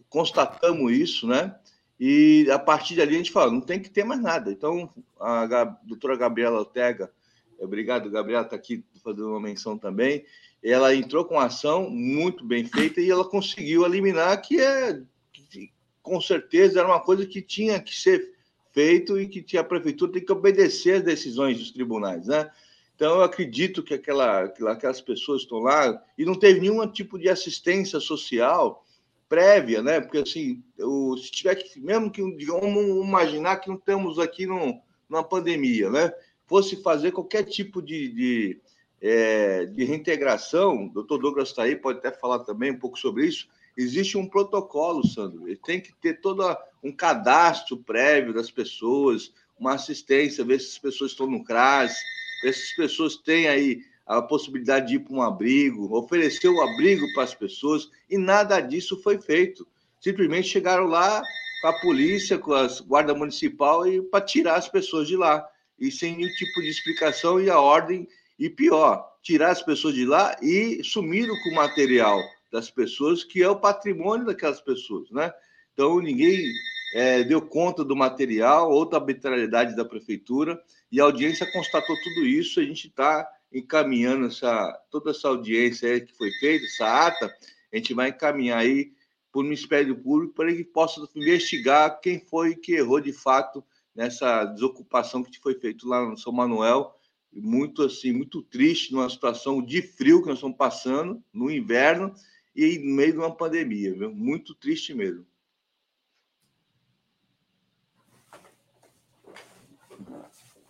constatamos 0.09 0.91
isso, 0.91 1.27
né? 1.27 1.55
E 1.99 2.47
a 2.51 2.59
partir 2.59 2.95
dali 2.95 3.15
a 3.15 3.17
gente 3.17 3.31
fala, 3.31 3.51
não 3.51 3.61
tem 3.61 3.79
que 3.79 3.89
ter 3.89 4.03
mais 4.03 4.21
nada. 4.21 4.51
Então, 4.51 4.89
a, 5.19 5.65
doutora 5.83 6.15
Gabriela 6.15 6.59
Ortega, 6.59 7.11
obrigado, 7.59 8.09
Gabriela, 8.09 8.43
está 8.43 8.55
aqui 8.55 8.83
fazendo 9.03 9.29
uma 9.29 9.39
menção 9.39 9.77
também. 9.77 10.23
Ela 10.63 10.95
entrou 10.95 11.25
com 11.25 11.39
ação 11.39 11.89
muito 11.89 12.43
bem 12.45 12.65
feita 12.65 13.01
e 13.01 13.09
ela 13.09 13.25
conseguiu 13.25 13.85
eliminar, 13.85 14.41
que 14.41 14.59
é 14.59 15.01
que, 15.31 15.71
com 16.01 16.19
certeza 16.21 16.79
era 16.79 16.87
uma 16.87 16.99
coisa 16.99 17.25
que 17.25 17.41
tinha 17.41 17.79
que 17.79 17.95
ser 17.95 18.33
feito 18.71 19.19
e 19.19 19.27
que 19.27 19.57
a 19.57 19.63
prefeitura 19.63 20.11
tem 20.11 20.23
que 20.23 20.31
obedecer 20.31 20.97
às 20.97 21.03
decisões 21.03 21.57
dos 21.57 21.71
tribunais, 21.71 22.27
né? 22.27 22.49
Então, 22.97 23.17
eu 23.17 23.21
acredito 23.21 23.83
que 23.83 23.93
aquela, 23.93 24.45
aquelas 24.45 24.99
pessoas 24.99 25.43
estão 25.43 25.59
lá 25.59 26.03
e 26.17 26.25
não 26.25 26.33
teve 26.33 26.59
nenhum 26.59 26.85
tipo 26.87 27.19
de 27.19 27.29
assistência 27.29 27.99
social 27.99 28.83
prévia, 29.29 29.83
né? 29.83 30.01
Porque, 30.01 30.17
assim, 30.17 30.63
eu, 30.75 31.15
se 31.15 31.29
tiver 31.29 31.53
que, 31.53 31.79
mesmo 31.79 32.09
que, 32.09 32.23
vamos 32.47 33.05
imaginar 33.05 33.57
que 33.57 33.69
não 33.69 33.75
estamos 33.75 34.17
aqui 34.17 34.47
num, 34.47 34.81
numa 35.07 35.23
pandemia, 35.23 35.91
né? 35.91 36.11
Fosse 36.47 36.81
fazer 36.81 37.11
qualquer 37.11 37.43
tipo 37.43 37.83
de, 37.83 38.09
de, 38.09 38.61
é, 38.99 39.65
de 39.67 39.83
reintegração, 39.83 40.87
o 40.87 40.89
doutor 40.89 41.19
Douglas 41.19 41.49
está 41.49 41.63
aí, 41.63 41.75
pode 41.75 41.99
até 41.99 42.11
falar 42.11 42.39
também 42.39 42.71
um 42.71 42.79
pouco 42.79 42.97
sobre 42.97 43.27
isso. 43.27 43.47
Existe 43.77 44.17
um 44.17 44.27
protocolo, 44.27 45.05
Sandro, 45.05 45.47
ele 45.47 45.59
tem 45.63 45.79
que 45.79 45.93
ter 45.93 46.19
todo 46.19 46.43
um 46.83 46.91
cadastro 46.91 47.77
prévio 47.77 48.33
das 48.33 48.49
pessoas, 48.49 49.31
uma 49.59 49.73
assistência, 49.73 50.43
ver 50.43 50.59
se 50.59 50.69
as 50.69 50.79
pessoas 50.79 51.11
estão 51.11 51.27
no 51.27 51.43
CRAS, 51.43 51.95
essas 52.43 52.71
pessoas 52.73 53.17
têm 53.17 53.47
aí 53.47 53.81
a 54.05 54.21
possibilidade 54.21 54.87
de 54.87 54.95
ir 54.95 54.99
para 54.99 55.13
um 55.13 55.21
abrigo, 55.21 55.93
oferecer 55.95 56.47
o 56.47 56.61
abrigo 56.61 57.05
para 57.13 57.23
as 57.23 57.33
pessoas, 57.33 57.89
e 58.09 58.17
nada 58.17 58.59
disso 58.61 59.01
foi 59.01 59.19
feito. 59.19 59.67
Simplesmente 59.99 60.47
chegaram 60.47 60.85
lá 60.85 61.21
com 61.61 61.67
a 61.67 61.73
polícia, 61.81 62.37
com 62.37 62.53
a 62.53 62.67
guarda 62.85 63.13
municipal, 63.13 63.85
e 63.85 64.01
para 64.01 64.23
tirar 64.23 64.55
as 64.55 64.69
pessoas 64.69 65.07
de 65.07 65.17
lá, 65.17 65.45
e 65.79 65.91
sem 65.91 66.15
nenhum 66.15 66.33
tipo 66.35 66.61
de 66.61 66.69
explicação 66.69 67.39
e 67.41 67.49
a 67.49 67.59
ordem, 67.59 68.07
e 68.39 68.49
pior, 68.49 69.05
tirar 69.21 69.49
as 69.49 69.61
pessoas 69.61 69.95
de 69.95 70.05
lá 70.05 70.37
e 70.41 70.81
sumiram 70.83 71.35
com 71.41 71.49
o 71.49 71.55
material 71.55 72.23
das 72.51 72.71
pessoas, 72.71 73.23
que 73.23 73.43
é 73.43 73.49
o 73.49 73.59
patrimônio 73.59 74.25
daquelas 74.25 74.61
pessoas, 74.61 75.09
né? 75.11 75.33
Então, 75.73 75.99
ninguém 75.99 76.49
é, 76.93 77.23
deu 77.23 77.41
conta 77.41 77.83
do 77.83 77.95
material, 77.95 78.71
outra 78.71 78.99
arbitrariedade 78.99 79.75
da 79.75 79.85
prefeitura, 79.85 80.61
e 80.91 80.99
a 80.99 81.03
audiência 81.03 81.51
constatou 81.51 81.95
tudo 82.01 82.25
isso. 82.25 82.59
A 82.59 82.63
gente 82.63 82.87
está 82.87 83.27
encaminhando 83.51 84.27
essa, 84.27 84.73
toda 84.89 85.11
essa 85.11 85.27
audiência 85.27 85.99
que 86.01 86.15
foi 86.15 86.31
feita, 86.39 86.65
essa 86.65 87.07
ata, 87.07 87.33
a 87.73 87.77
gente 87.77 87.93
vai 87.93 88.09
encaminhar 88.09 88.59
aí 88.59 88.91
para 89.31 89.41
o 89.41 89.43
Ministério 89.43 89.95
Público 89.95 90.33
para 90.33 90.53
que 90.53 90.63
possa 90.63 91.07
investigar 91.15 91.99
quem 92.01 92.19
foi 92.19 92.55
que 92.55 92.73
errou 92.73 92.99
de 92.99 93.13
fato 93.13 93.63
nessa 93.95 94.45
desocupação 94.45 95.23
que 95.23 95.39
foi 95.39 95.55
feita 95.55 95.87
lá 95.87 96.07
no 96.07 96.17
São 96.17 96.31
Manuel. 96.31 96.93
Muito 97.31 97.83
assim, 97.83 98.11
muito 98.11 98.41
triste 98.41 98.93
numa 98.93 99.09
situação 99.09 99.61
de 99.61 99.81
frio 99.81 100.21
que 100.21 100.27
nós 100.27 100.37
estamos 100.37 100.57
passando 100.57 101.21
no 101.33 101.51
inverno 101.51 102.13
e 102.55 102.79
no 102.79 102.95
meio 102.95 103.13
de 103.13 103.17
uma 103.19 103.35
pandemia, 103.35 103.93
viu? 103.93 104.11
muito 104.11 104.55
triste 104.55 104.93
mesmo. 104.93 105.25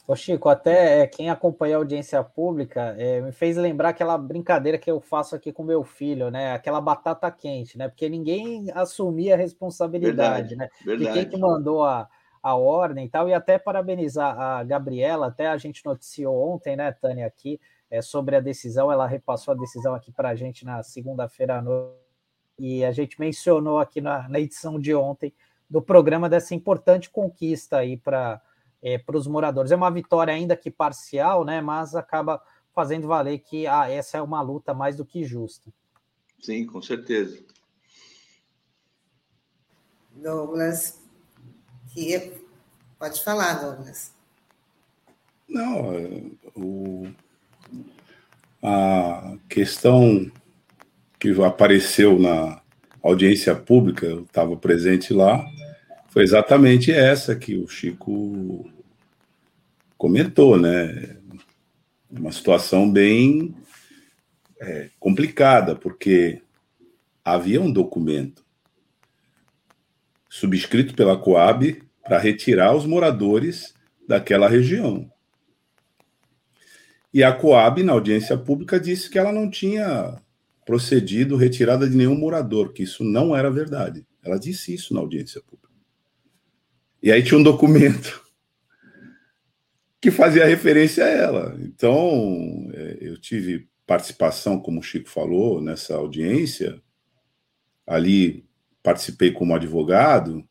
Ô 0.07 0.15
Chico, 0.15 0.47
até 0.47 1.01
é, 1.01 1.07
quem 1.07 1.29
acompanha 1.29 1.75
a 1.75 1.79
audiência 1.79 2.23
pública 2.23 2.95
é, 2.97 3.19
me 3.19 3.33
fez 3.33 3.57
lembrar 3.57 3.89
aquela 3.89 4.17
brincadeira 4.17 4.77
que 4.77 4.89
eu 4.89 5.01
faço 5.01 5.35
aqui 5.35 5.51
com 5.51 5.63
meu 5.63 5.83
filho, 5.83 6.31
né? 6.31 6.53
Aquela 6.53 6.79
batata 6.79 7.29
quente, 7.29 7.77
né? 7.77 7.89
Porque 7.89 8.07
ninguém 8.07 8.71
assumia 8.73 9.33
a 9.33 9.37
responsabilidade, 9.37 10.55
verdade, 10.55 10.55
né? 10.55 10.69
Verdade. 10.85 11.11
De 11.11 11.13
quem 11.13 11.29
que 11.29 11.37
mandou 11.37 11.83
a, 11.83 12.07
a 12.41 12.55
ordem 12.55 13.05
e 13.05 13.09
tal, 13.09 13.27
e 13.27 13.33
até 13.33 13.59
parabenizar 13.59 14.39
a 14.39 14.63
Gabriela, 14.63 15.27
até 15.27 15.47
a 15.47 15.57
gente 15.57 15.85
noticiou 15.85 16.53
ontem, 16.53 16.77
né, 16.77 16.89
Tânia, 16.93 17.27
aqui, 17.27 17.59
é, 17.91 18.01
sobre 18.01 18.37
a 18.37 18.39
decisão, 18.39 18.89
ela 18.89 19.05
repassou 19.05 19.53
a 19.53 19.57
decisão 19.57 19.93
aqui 19.93 20.13
para 20.13 20.29
a 20.29 20.35
gente 20.35 20.63
na 20.63 20.81
segunda-feira 20.83 21.57
à 21.57 21.61
noite, 21.61 21.97
e 22.57 22.85
a 22.85 22.93
gente 22.93 23.19
mencionou 23.19 23.79
aqui 23.79 23.99
na, 23.99 24.29
na 24.29 24.39
edição 24.39 24.79
de 24.79 24.95
ontem 24.95 25.33
do 25.69 25.81
programa 25.81 26.29
dessa 26.29 26.55
importante 26.55 27.09
conquista 27.09 27.77
aí 27.77 27.97
para 27.97 28.41
é, 28.95 29.03
os 29.13 29.27
moradores. 29.27 29.71
É 29.71 29.75
uma 29.75 29.91
vitória 29.91 30.33
ainda 30.33 30.55
que 30.55 30.71
parcial, 30.71 31.43
né, 31.43 31.59
mas 31.59 31.93
acaba 31.93 32.41
fazendo 32.73 33.07
valer 33.07 33.39
que 33.39 33.67
ah, 33.67 33.89
essa 33.89 34.17
é 34.17 34.21
uma 34.21 34.41
luta 34.41 34.73
mais 34.73 34.95
do 34.95 35.05
que 35.05 35.23
justa. 35.25 35.73
Sim, 36.39 36.65
com 36.65 36.81
certeza. 36.81 37.43
Douglas, 40.15 41.01
que 41.93 42.41
pode 42.97 43.23
falar, 43.23 43.55
Douglas. 43.55 44.13
Não, 45.49 45.93
é, 45.93 46.21
o, 46.55 47.07
a 48.61 49.37
questão 49.49 50.31
que 51.19 51.29
apareceu 51.43 52.19
na 52.19 52.61
audiência 53.01 53.55
pública, 53.55 54.05
eu 54.05 54.21
estava 54.23 54.55
presente 54.55 55.13
lá, 55.13 55.45
foi 56.09 56.23
exatamente 56.23 56.91
essa 56.91 57.35
que 57.35 57.55
o 57.55 57.67
Chico 57.67 58.69
comentou, 59.97 60.57
né? 60.57 61.17
Uma 62.09 62.31
situação 62.31 62.89
bem 62.89 63.55
é, 64.59 64.89
complicada, 64.99 65.75
porque 65.75 66.41
havia 67.23 67.61
um 67.61 67.71
documento 67.71 68.45
subscrito 70.29 70.95
pela 70.95 71.17
Coab 71.17 71.83
para 72.03 72.17
retirar 72.17 72.75
os 72.75 72.85
moradores 72.85 73.73
daquela 74.07 74.47
região. 74.47 75.11
E 77.13 77.23
a 77.23 77.33
Coab, 77.33 77.83
na 77.83 77.93
audiência 77.93 78.37
pública, 78.37 78.79
disse 78.79 79.09
que 79.09 79.17
ela 79.17 79.31
não 79.31 79.49
tinha 79.49 80.21
procedido 80.65 81.35
retirada 81.35 81.89
de 81.89 81.95
nenhum 81.95 82.15
morador, 82.15 82.71
que 82.73 82.83
isso 82.83 83.03
não 83.03 83.35
era 83.35 83.49
verdade. 83.49 84.05
Ela 84.23 84.37
disse 84.37 84.73
isso 84.73 84.93
na 84.93 84.99
audiência 84.99 85.41
pública. 85.41 85.73
E 87.01 87.11
aí 87.11 87.23
tinha 87.23 87.39
um 87.39 87.43
documento 87.43 88.26
que 90.01 90.11
fazia 90.11 90.45
referência 90.45 91.05
a 91.05 91.09
ela. 91.09 91.57
Então, 91.59 92.69
é, 92.73 92.97
eu 93.01 93.19
tive 93.19 93.67
participação, 93.85 94.59
como 94.59 94.79
o 94.79 94.83
Chico 94.83 95.09
falou, 95.09 95.61
nessa 95.61 95.95
audiência. 95.95 96.81
Ali 97.85 98.45
participei 98.83 99.31
como 99.31 99.55
advogado, 99.55 100.47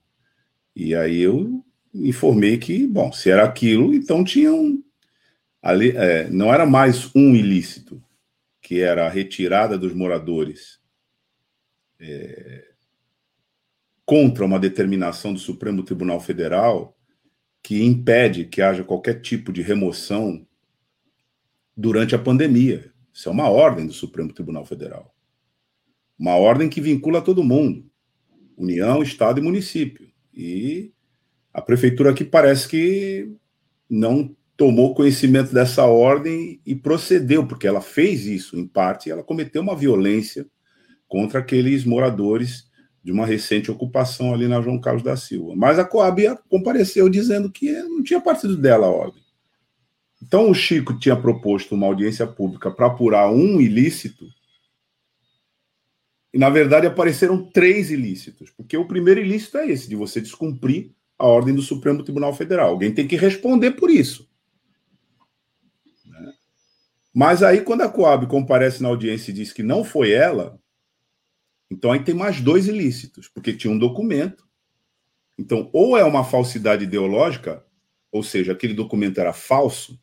e 0.75 0.95
aí 0.95 1.21
eu 1.21 1.65
informei 1.95 2.59
que, 2.59 2.87
bom, 2.87 3.13
se 3.13 3.31
era 3.31 3.45
aquilo, 3.45 3.95
então 3.95 4.25
tinha 4.25 4.53
um. 4.53 4.83
Ali, 5.63 5.97
é, 5.97 6.29
não 6.29 6.53
era 6.53 6.67
mais 6.67 7.11
um 7.15 7.35
ilícito, 7.35 8.03
que 8.61 8.81
era 8.81 9.07
a 9.07 9.11
retirada 9.11 9.79
dos 9.79 9.95
moradores 9.95 10.81
é, 11.99 12.69
contra 14.05 14.45
uma 14.45 14.59
determinação 14.59 15.33
do 15.33 15.41
Supremo 15.41 15.83
Tribunal 15.83 16.21
Federal 16.21 16.96
que 17.67 17.83
impede 17.83 18.45
que 18.45 18.63
haja 18.63 18.85
qualquer 18.85 19.21
tipo 19.21 19.53
de 19.53 19.61
remoção 19.61 20.47
durante 21.77 22.15
a 22.15 22.19
pandemia. 22.19 22.93
Isso 23.13 23.29
é 23.29 23.33
uma 23.33 23.49
ordem 23.49 23.89
do 23.89 23.93
Supremo 23.93 24.33
Tribunal 24.33 24.65
Federal. 24.65 25.13
Uma 26.17 26.37
ordem 26.37 26.69
que 26.69 26.81
vincula 26.81 27.21
todo 27.21 27.43
mundo: 27.43 27.85
União, 28.57 29.03
Estado 29.03 29.41
e 29.41 29.43
município. 29.43 30.07
E 30.33 30.93
a 31.53 31.61
prefeitura 31.61 32.13
aqui 32.13 32.25
parece 32.25 32.69
que 32.69 33.35
não 33.91 34.33
tomou 34.57 34.95
conhecimento 34.95 35.53
dessa 35.53 35.87
ordem 35.87 36.61
e 36.65 36.73
procedeu, 36.73 37.49
porque 37.49 37.67
ela 37.67 37.81
fez 37.81 38.27
isso, 38.27 38.57
em 38.57 38.65
parte, 38.65 39.11
ela 39.11 39.25
cometeu 39.25 39.61
uma 39.61 39.75
violência 39.75 40.47
contra 41.09 41.41
aqueles 41.41 41.85
moradores 41.85 42.66
de 43.07 43.13
uma 43.13 43.25
recente 43.25 43.71
ocupação 43.71 44.35
ali 44.35 44.49
na 44.49 44.61
João 44.61 44.81
Carlos 44.81 45.05
da 45.05 45.17
Silva. 45.17 45.55
Mas 45.55 45.79
a 45.79 45.85
Coab 45.85 46.21
compareceu 46.49 47.09
dizendo 47.09 47.49
que 47.49 47.71
não 47.85 48.03
tinha 48.03 48.21
partido 48.21 48.57
dela 48.57 48.89
a 48.89 48.91
ordem. 48.91 49.23
Então 50.21 50.51
o 50.51 50.55
Chico 50.55 50.99
tinha 50.99 51.15
proposto 51.15 51.77
uma 51.77 51.87
audiência 51.87 52.27
pública 52.27 52.69
para 52.69 52.87
apurar 52.87 53.31
um 53.31 53.61
ilícito 53.61 54.27
e, 56.35 56.39
na 56.39 56.51
verdade, 56.51 56.89
apareceram 56.89 57.49
três 57.49 57.93
ilícitos, 57.93 58.51
porque 58.51 58.77
o 58.77 58.89
primeiro 58.89 59.21
ilícito 59.21 59.57
é 59.59 59.71
esse, 59.71 59.89
de 59.89 59.95
você 59.95 60.21
descumprir 60.21 60.91
a 61.17 61.29
ordem 61.29 61.55
do 61.55 61.63
Supremo 61.63 62.03
Tribunal 62.03 62.35
Federal. 62.35 62.71
Alguém 62.71 62.93
tem 62.93 63.07
que 63.07 63.15
responder 63.15 63.71
por 63.71 63.89
isso. 63.89 64.29
Né? 66.05 66.33
Mas 67.15 67.41
aí, 67.41 67.61
quando 67.61 67.83
a 67.83 67.89
Coab 67.89 68.27
comparece 68.27 68.83
na 68.83 68.89
audiência 68.89 69.31
e 69.31 69.35
diz 69.35 69.53
que 69.53 69.63
não 69.63 69.85
foi 69.85 70.11
ela, 70.11 70.59
então 71.77 71.93
aí 71.93 72.03
tem 72.03 72.15
mais 72.15 72.41
dois 72.41 72.67
ilícitos, 72.67 73.29
porque 73.29 73.53
tinha 73.53 73.71
um 73.71 73.79
documento. 73.79 74.49
Então, 75.39 75.69
ou 75.75 75.95
é 75.95 76.03
uma 76.03 76.25
falsidade 76.25 76.85
ideológica, 76.85 77.63
ou 78.11 78.23
seja, 78.23 78.53
aquele 78.53 78.73
documento 78.73 79.21
era 79.21 79.35
falso, 79.35 80.01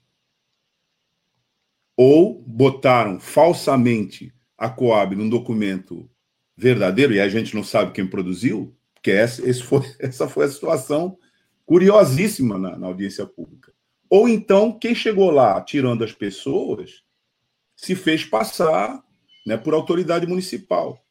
ou 1.98 2.44
botaram 2.44 3.20
falsamente 3.20 4.32
a 4.56 4.70
Coab 4.70 5.16
num 5.16 5.28
documento 5.28 6.08
verdadeiro, 6.56 7.12
e 7.12 7.20
a 7.20 7.28
gente 7.28 7.56
não 7.56 7.64
sabe 7.64 7.92
quem 7.92 8.06
produziu, 8.06 8.78
porque 8.94 9.10
essa, 9.10 9.42
foi, 9.64 9.82
essa 10.00 10.30
foi 10.30 10.46
a 10.46 10.50
situação 10.50 11.18
curiosíssima 11.66 12.60
na, 12.60 12.78
na 12.78 12.86
audiência 12.86 13.26
pública. 13.26 13.74
Ou 14.08 14.30
então, 14.30 14.78
quem 14.78 14.94
chegou 14.94 15.32
lá 15.32 15.60
tirando 15.60 16.04
as 16.04 16.12
pessoas 16.12 17.02
se 17.76 17.96
fez 17.96 18.24
passar 18.24 19.04
né, 19.44 19.58
por 19.58 19.74
autoridade 19.74 20.28
municipal. 20.28 21.03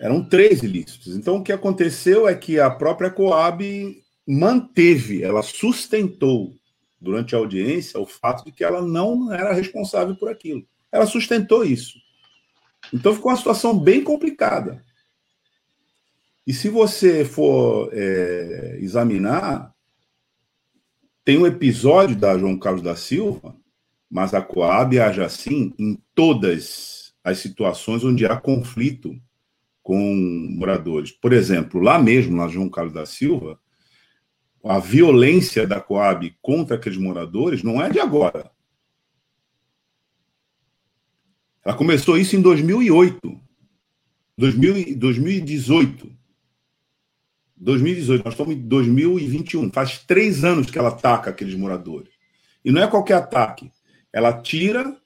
Eram 0.00 0.24
três 0.24 0.62
ilícitos. 0.62 1.14
Então, 1.14 1.36
o 1.36 1.42
que 1.44 1.52
aconteceu 1.52 2.26
é 2.26 2.34
que 2.34 2.58
a 2.58 2.70
própria 2.70 3.10
Coab 3.10 4.02
manteve, 4.26 5.22
ela 5.22 5.42
sustentou 5.42 6.54
durante 7.00 7.34
a 7.34 7.38
audiência 7.38 8.00
o 8.00 8.06
fato 8.06 8.44
de 8.44 8.52
que 8.52 8.64
ela 8.64 8.80
não 8.80 9.32
era 9.32 9.52
responsável 9.52 10.16
por 10.16 10.30
aquilo. 10.30 10.66
Ela 10.90 11.06
sustentou 11.06 11.64
isso. 11.64 11.98
Então 12.92 13.14
ficou 13.14 13.30
uma 13.30 13.36
situação 13.36 13.78
bem 13.78 14.02
complicada. 14.02 14.84
E 16.46 16.52
se 16.52 16.68
você 16.68 17.24
for 17.24 17.90
é, 17.92 18.78
examinar, 18.80 19.74
tem 21.24 21.38
um 21.38 21.46
episódio 21.46 22.16
da 22.16 22.36
João 22.38 22.58
Carlos 22.58 22.82
da 22.82 22.96
Silva, 22.96 23.56
mas 24.10 24.34
a 24.34 24.42
Coab 24.42 24.98
age 24.98 25.22
assim 25.22 25.72
em 25.78 25.98
todas 26.14 27.12
as 27.22 27.38
situações 27.38 28.02
onde 28.02 28.26
há 28.26 28.36
conflito 28.36 29.14
com 29.90 30.46
moradores. 30.56 31.10
Por 31.10 31.32
exemplo, 31.32 31.80
lá 31.80 31.98
mesmo, 31.98 32.36
na 32.36 32.46
João 32.46 32.68
Carlos 32.68 32.94
da 32.94 33.04
Silva, 33.04 33.58
a 34.64 34.78
violência 34.78 35.66
da 35.66 35.80
Coab 35.80 36.32
contra 36.40 36.76
aqueles 36.76 36.96
moradores 36.96 37.64
não 37.64 37.82
é 37.82 37.90
de 37.90 37.98
agora. 37.98 38.52
Ela 41.64 41.76
começou 41.76 42.16
isso 42.16 42.36
em 42.36 42.40
2008. 42.40 43.40
2000, 44.38 44.96
2018. 44.96 46.16
2018, 47.56 48.24
nós 48.24 48.34
estamos 48.34 48.54
em 48.54 48.60
2021. 48.60 49.72
Faz 49.72 49.98
três 50.06 50.44
anos 50.44 50.70
que 50.70 50.78
ela 50.78 50.90
ataca 50.90 51.30
aqueles 51.30 51.56
moradores. 51.56 52.12
E 52.64 52.70
não 52.70 52.80
é 52.80 52.86
qualquer 52.86 53.14
ataque. 53.14 53.72
Ela 54.12 54.40
tira, 54.40 54.96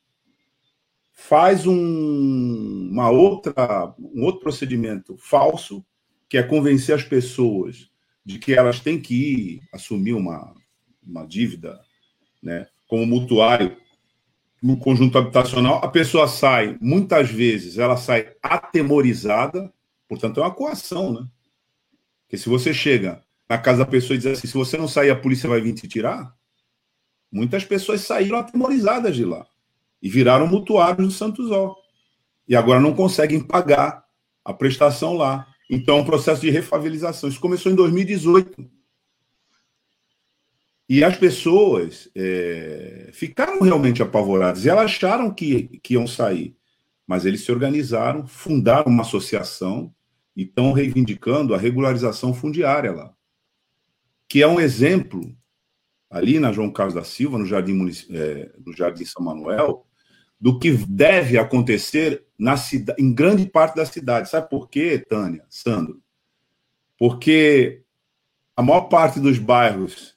faz 1.14 1.66
um, 1.66 2.88
uma 2.90 3.08
outra, 3.08 3.94
um 3.98 4.24
outro 4.24 4.40
procedimento 4.40 5.16
falso, 5.16 5.84
que 6.28 6.36
é 6.36 6.42
convencer 6.42 6.94
as 6.94 7.04
pessoas 7.04 7.88
de 8.24 8.38
que 8.38 8.52
elas 8.52 8.80
têm 8.80 9.00
que 9.00 9.14
ir 9.14 9.60
assumir 9.72 10.14
uma, 10.14 10.52
uma 11.06 11.24
dívida 11.24 11.80
né, 12.42 12.66
como 12.88 13.06
mutuário 13.06 13.76
no 14.60 14.76
conjunto 14.78 15.18
habitacional, 15.18 15.76
a 15.84 15.88
pessoa 15.88 16.26
sai, 16.26 16.76
muitas 16.80 17.30
vezes, 17.30 17.76
ela 17.78 17.98
sai 17.98 18.34
atemorizada, 18.42 19.72
portanto, 20.08 20.40
é 20.40 20.42
uma 20.42 20.54
coação, 20.54 21.12
né? 21.12 21.28
Porque 22.22 22.38
se 22.38 22.48
você 22.48 22.72
chega 22.72 23.22
na 23.46 23.58
casa 23.58 23.80
da 23.80 23.90
pessoa 23.90 24.14
e 24.14 24.18
diz 24.18 24.26
assim: 24.26 24.46
se 24.46 24.54
você 24.54 24.78
não 24.78 24.88
sair, 24.88 25.10
a 25.10 25.16
polícia 25.16 25.50
vai 25.50 25.60
vir 25.60 25.74
te 25.74 25.86
tirar. 25.86 26.34
Muitas 27.30 27.62
pessoas 27.62 28.00
saíram 28.00 28.38
atemorizadas 28.38 29.14
de 29.14 29.24
lá 29.26 29.46
e 30.04 30.08
viraram 30.10 30.46
mutuários 30.46 31.06
do 31.06 31.10
Santos 31.10 31.50
Ó. 31.50 31.74
E 32.46 32.54
agora 32.54 32.78
não 32.78 32.94
conseguem 32.94 33.40
pagar 33.40 34.04
a 34.44 34.52
prestação 34.52 35.14
lá. 35.14 35.46
Então, 35.70 35.96
é 35.96 36.00
um 36.02 36.04
processo 36.04 36.42
de 36.42 36.50
refavelização. 36.50 37.26
Isso 37.26 37.40
começou 37.40 37.72
em 37.72 37.74
2018. 37.74 38.70
E 40.86 41.02
as 41.02 41.16
pessoas 41.16 42.10
é, 42.14 43.08
ficaram 43.14 43.62
realmente 43.62 44.02
apavoradas. 44.02 44.66
E 44.66 44.68
elas 44.68 44.84
acharam 44.84 45.32
que, 45.32 45.80
que 45.82 45.94
iam 45.94 46.06
sair. 46.06 46.54
Mas 47.06 47.24
eles 47.24 47.42
se 47.42 47.50
organizaram, 47.50 48.26
fundaram 48.26 48.92
uma 48.92 49.04
associação 49.04 49.90
e 50.36 50.42
estão 50.42 50.72
reivindicando 50.72 51.54
a 51.54 51.58
regularização 51.58 52.34
fundiária 52.34 52.92
lá. 52.92 53.14
Que 54.28 54.42
é 54.42 54.46
um 54.46 54.60
exemplo, 54.60 55.34
ali 56.10 56.38
na 56.38 56.52
João 56.52 56.70
Carlos 56.70 56.94
da 56.94 57.04
Silva, 57.04 57.38
no 57.38 57.46
Jardim, 57.46 57.90
é, 58.10 58.52
no 58.58 58.76
Jardim 58.76 59.06
São 59.06 59.24
Manuel, 59.24 59.86
do 60.44 60.58
que 60.58 60.72
deve 60.72 61.38
acontecer 61.38 62.22
na 62.38 62.54
em 62.98 63.14
grande 63.14 63.46
parte 63.46 63.76
da 63.76 63.86
cidade. 63.86 64.28
Sabe 64.28 64.50
por 64.50 64.68
quê, 64.68 64.98
Tânia, 64.98 65.42
Sandro? 65.48 66.02
Porque 66.98 67.82
a 68.54 68.62
maior 68.62 68.82
parte 68.82 69.18
dos 69.18 69.38
bairros 69.38 70.14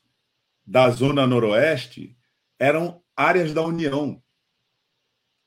da 0.66 0.90
Zona 0.90 1.26
Noroeste 1.26 2.14
eram 2.60 3.02
áreas 3.16 3.54
da 3.54 3.62
União. 3.62 4.22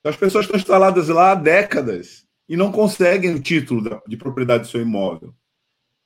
As 0.03 0.17
pessoas 0.17 0.45
estão 0.45 0.57
instaladas 0.57 1.09
lá 1.09 1.33
há 1.33 1.35
décadas 1.35 2.25
e 2.49 2.57
não 2.57 2.71
conseguem 2.71 3.35
o 3.35 3.39
título 3.39 4.01
de 4.07 4.17
propriedade 4.17 4.63
do 4.63 4.69
seu 4.69 4.81
imóvel. 4.81 5.35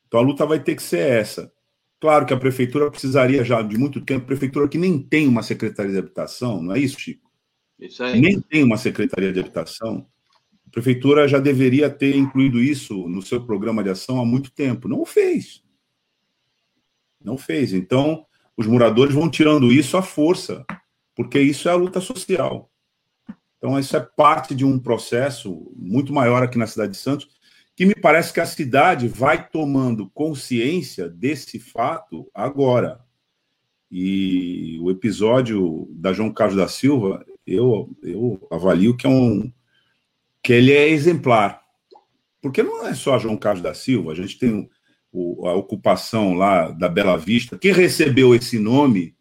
Então 0.05 0.19
a 0.19 0.23
luta 0.23 0.45
vai 0.45 0.59
ter 0.59 0.75
que 0.75 0.83
ser 0.83 0.99
essa. 0.99 1.49
Claro 1.97 2.25
que 2.25 2.33
a 2.33 2.37
prefeitura 2.37 2.91
precisaria 2.91 3.41
já 3.41 3.61
de 3.61 3.77
muito 3.77 4.01
tempo, 4.01 4.25
prefeitura 4.25 4.67
que 4.67 4.77
nem 4.77 5.01
tem 5.01 5.29
uma 5.29 5.43
secretaria 5.43 5.93
de 5.93 5.97
habitação, 5.97 6.61
não 6.61 6.75
é 6.75 6.79
isso, 6.79 6.99
Chico? 6.99 7.24
Nem 8.19 8.39
tem 8.39 8.63
uma 8.63 8.77
secretaria 8.77 9.33
de 9.33 9.39
habitação. 9.39 10.07
A 10.67 10.69
prefeitura 10.71 11.27
já 11.27 11.39
deveria 11.39 11.89
ter 11.89 12.15
incluído 12.15 12.61
isso 12.61 13.07
no 13.07 13.21
seu 13.21 13.45
programa 13.45 13.83
de 13.83 13.89
ação 13.89 14.19
há 14.19 14.25
muito 14.25 14.51
tempo. 14.51 14.87
Não 14.87 15.01
o 15.01 15.05
fez. 15.05 15.63
Não 17.21 17.37
fez. 17.37 17.73
Então, 17.73 18.25
os 18.55 18.67
moradores 18.67 19.13
vão 19.13 19.29
tirando 19.29 19.71
isso 19.71 19.97
à 19.97 20.01
força, 20.01 20.65
porque 21.15 21.39
isso 21.39 21.67
é 21.67 21.71
a 21.71 21.75
luta 21.75 21.99
social. 21.99 22.71
Então, 23.57 23.79
isso 23.79 23.95
é 23.97 23.99
parte 23.99 24.53
de 24.53 24.63
um 24.63 24.77
processo 24.79 25.71
muito 25.75 26.13
maior 26.13 26.43
aqui 26.43 26.57
na 26.57 26.67
cidade 26.67 26.91
de 26.91 26.97
Santos, 26.97 27.27
que 27.75 27.85
me 27.85 27.95
parece 27.95 28.31
que 28.31 28.39
a 28.39 28.45
cidade 28.45 29.07
vai 29.07 29.49
tomando 29.49 30.09
consciência 30.11 31.09
desse 31.09 31.59
fato 31.59 32.29
agora. 32.33 33.03
E 33.91 34.77
o 34.81 34.89
episódio 34.89 35.87
da 35.91 36.13
João 36.13 36.31
Carlos 36.31 36.57
da 36.57 36.67
Silva, 36.67 37.25
eu, 37.45 37.89
eu 38.03 38.47
avalio 38.51 38.95
que 38.95 39.05
é 39.05 39.09
um 39.09 39.51
que 40.41 40.53
ele 40.53 40.71
é 40.71 40.89
exemplar. 40.89 41.61
Porque 42.41 42.61
não 42.61 42.85
é 42.85 42.93
só 42.93 43.17
João 43.17 43.37
Carlos 43.37 43.63
da 43.63 43.73
Silva, 43.73 44.11
a 44.11 44.15
gente 44.15 44.37
tem 44.37 44.69
o, 45.11 45.47
a 45.47 45.55
ocupação 45.55 46.33
lá 46.33 46.69
da 46.69 46.87
Bela 46.87 47.17
Vista, 47.17 47.57
que 47.57 47.71
recebeu 47.71 48.35
esse 48.35 48.59
nome 48.59 49.15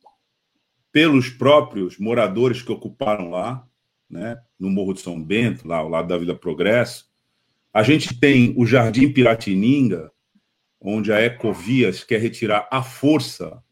pelos 0.92 1.30
próprios 1.30 1.98
moradores 1.98 2.60
que 2.60 2.70
ocuparam 2.70 3.30
lá, 3.30 3.66
né, 4.08 4.36
no 4.58 4.68
Morro 4.68 4.92
de 4.92 5.00
São 5.00 5.22
Bento, 5.22 5.66
lá 5.66 5.78
ao 5.78 5.88
lado 5.88 6.08
da 6.08 6.18
Vila 6.18 6.34
Progresso. 6.34 7.08
A 7.72 7.82
gente 7.82 8.18
tem 8.20 8.54
o 8.56 8.66
Jardim 8.66 9.10
Piratininga, 9.10 10.12
onde 10.80 11.12
a 11.12 11.20
Ecovias 11.20 12.04
quer 12.04 12.20
retirar 12.20 12.68
à 12.70 12.82
força 12.82 13.62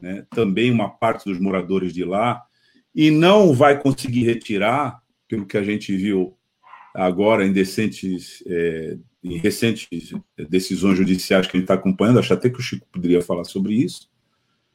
né, 0.00 0.26
também 0.30 0.70
uma 0.70 0.88
parte 0.88 1.24
dos 1.24 1.38
moradores 1.38 1.92
de 1.92 2.04
lá, 2.04 2.42
e 2.94 3.10
não 3.10 3.52
vai 3.52 3.80
conseguir 3.80 4.24
retirar, 4.24 5.02
pelo 5.28 5.46
que 5.46 5.56
a 5.56 5.62
gente 5.62 5.96
viu 5.96 6.36
agora 6.94 7.46
em 7.46 7.52
decentes 7.52 8.42
é, 8.46 8.98
em 9.22 9.38
recentes 9.38 9.88
decisões 10.48 10.98
judiciais 10.98 11.46
que 11.46 11.56
a 11.56 11.60
gente 11.60 11.64
está 11.64 11.74
acompanhando, 11.74 12.18
acho 12.18 12.34
até 12.34 12.50
que 12.50 12.58
o 12.58 12.62
Chico 12.62 12.86
poderia 12.90 13.22
falar 13.22 13.44
sobre 13.44 13.74
isso. 13.74 14.10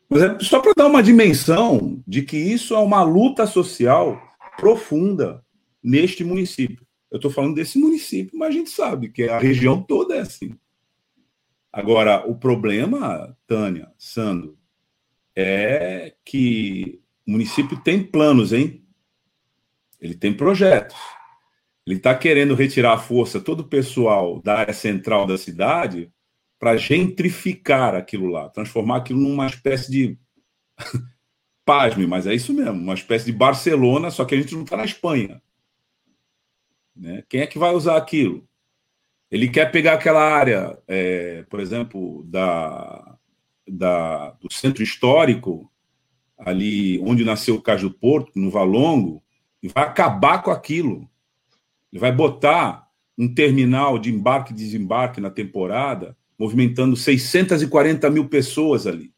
Mas 0.10 0.22
é 0.22 0.40
só 0.40 0.62
para 0.62 0.74
dar 0.76 0.88
uma 0.88 1.04
dimensão 1.04 2.02
de 2.08 2.22
que 2.22 2.38
isso 2.38 2.74
é 2.74 2.80
uma 2.80 3.04
luta 3.04 3.46
social 3.46 4.22
profunda 4.56 5.44
neste 5.84 6.24
município. 6.24 6.86
Eu 7.12 7.18
estou 7.18 7.30
falando 7.30 7.56
desse 7.56 7.78
município, 7.78 8.38
mas 8.38 8.50
a 8.50 8.52
gente 8.52 8.70
sabe 8.70 9.10
que 9.10 9.24
a 9.24 9.38
região 9.38 9.82
toda 9.82 10.16
é 10.16 10.22
assim. 10.22 10.56
Agora, 11.72 12.26
o 12.26 12.36
problema, 12.36 13.38
Tânia, 13.46 13.92
Sandro, 13.98 14.58
é 15.36 16.16
que 16.26 17.02
o 17.28 17.32
município 17.32 17.78
tem 17.82 18.02
planos, 18.02 18.54
hein? 18.54 18.84
Ele 20.00 20.16
tem 20.16 20.34
projetos. 20.34 20.98
Ele 21.86 21.98
está 21.98 22.16
querendo 22.16 22.56
retirar 22.56 22.94
a 22.94 22.98
força 22.98 23.40
todo 23.40 23.62
o 23.62 23.68
pessoal 23.68 24.42
da 24.42 24.60
área 24.60 24.74
central 24.74 25.28
da 25.28 25.38
cidade 25.38 26.12
para 26.58 26.78
gentrificar 26.78 27.96
aquilo 27.96 28.28
lá, 28.28 28.50
transformar 28.50 28.98
aquilo 28.98 29.20
numa 29.20 29.48
espécie 29.48 29.92
de. 29.92 30.20
Pasme, 31.66 32.08
mas 32.08 32.26
é 32.26 32.34
isso 32.34 32.54
mesmo, 32.54 32.72
uma 32.72 32.94
espécie 32.94 33.26
de 33.26 33.34
Barcelona, 33.34 34.10
só 34.10 34.24
que 34.24 34.34
a 34.34 34.38
gente 34.38 34.56
não 34.56 34.64
está 34.64 34.78
na 34.78 34.86
Espanha. 34.86 35.42
Né? 36.96 37.26
Quem 37.28 37.42
é 37.42 37.48
que 37.48 37.60
vai 37.60 37.74
usar 37.76 37.98
aquilo? 37.98 38.48
Ele 39.30 39.50
quer 39.50 39.70
pegar 39.70 39.96
aquela 39.96 40.24
área, 40.24 40.82
é, 40.88 41.44
por 41.50 41.60
exemplo, 41.60 42.24
da, 42.24 43.18
da, 43.68 44.32
do 44.40 44.52
centro 44.52 44.82
histórico, 44.82 45.70
ali 46.38 47.00
onde 47.00 47.26
nasceu 47.26 47.56
o 47.56 47.78
do 47.78 47.92
Porto, 47.92 48.32
no 48.36 48.52
Valongo, 48.52 49.24
e 49.62 49.68
vai 49.68 49.84
acabar 49.84 50.42
com 50.44 50.52
aquilo. 50.52 51.10
Ele 51.92 52.00
vai 52.00 52.12
botar 52.12 52.88
um 53.18 53.34
terminal 53.34 53.98
de 53.98 54.12
embarque 54.12 54.54
e 54.54 54.56
desembarque 54.56 55.20
na 55.20 55.30
temporada, 55.30 56.16
movimentando 56.38 56.96
640 56.96 58.10
mil 58.10 58.30
pessoas 58.30 58.86
ali. 58.86 59.12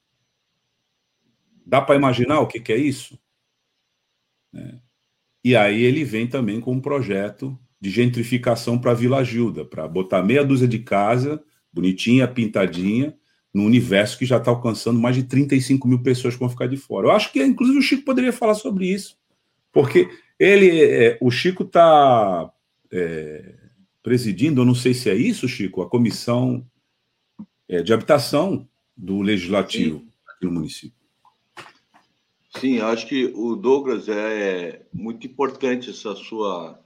Dá 1.66 1.82
para 1.82 1.96
imaginar 1.96 2.40
o 2.40 2.48
que, 2.48 2.60
que 2.60 2.72
é 2.72 2.78
isso? 2.78 3.20
É. 4.56 4.80
E 5.44 5.56
aí 5.56 5.84
ele 5.84 6.04
vem 6.04 6.28
também 6.28 6.60
com 6.60 6.72
um 6.72 6.82
projeto 6.82 7.58
de 7.80 7.90
gentrificação 7.90 8.78
para 8.78 8.94
Vila 8.94 9.24
Gilda, 9.24 9.64
para 9.64 9.88
botar 9.88 10.24
meia 10.24 10.44
dúzia 10.44 10.68
de 10.68 10.80
casa, 10.80 11.44
bonitinha, 11.72 12.28
pintadinha, 12.28 13.16
no 13.54 13.64
universo 13.64 14.18
que 14.18 14.26
já 14.26 14.38
está 14.38 14.52
alcançando 14.52 15.00
mais 15.00 15.16
de 15.16 15.24
35 15.24 15.88
mil 15.88 16.02
pessoas 16.02 16.34
que 16.36 16.40
vão 16.40 16.50
ficar 16.50 16.68
de 16.68 16.78
fora. 16.78 17.08
Eu 17.08 17.12
acho 17.12 17.32
que, 17.32 17.44
inclusive, 17.44 17.80
o 17.80 17.82
Chico 17.82 18.04
poderia 18.04 18.32
falar 18.32 18.54
sobre 18.54 18.86
isso, 18.88 19.18
porque 19.72 20.10
ele, 20.38 20.82
é, 20.82 21.18
o 21.20 21.32
Chico 21.32 21.64
está 21.64 22.52
é, 22.92 23.56
presidindo, 24.04 24.62
eu 24.62 24.66
não 24.66 24.76
sei 24.76 24.94
se 24.94 25.10
é 25.10 25.16
isso, 25.16 25.48
Chico, 25.48 25.82
a 25.82 25.90
comissão 25.90 26.66
é, 27.68 27.82
de 27.82 27.94
habitação 27.94 28.68
do 28.96 29.22
Legislativo 29.22 30.00
Sim. 30.00 30.08
aqui 30.28 30.46
no 30.46 30.52
município. 30.52 31.00
Sim, 32.60 32.80
acho 32.80 33.08
que 33.08 33.32
o 33.36 33.56
Douglas 33.56 34.10
é 34.10 34.86
muito 34.92 35.26
importante 35.28 35.92
essa 35.92 36.16
sua 36.16 36.80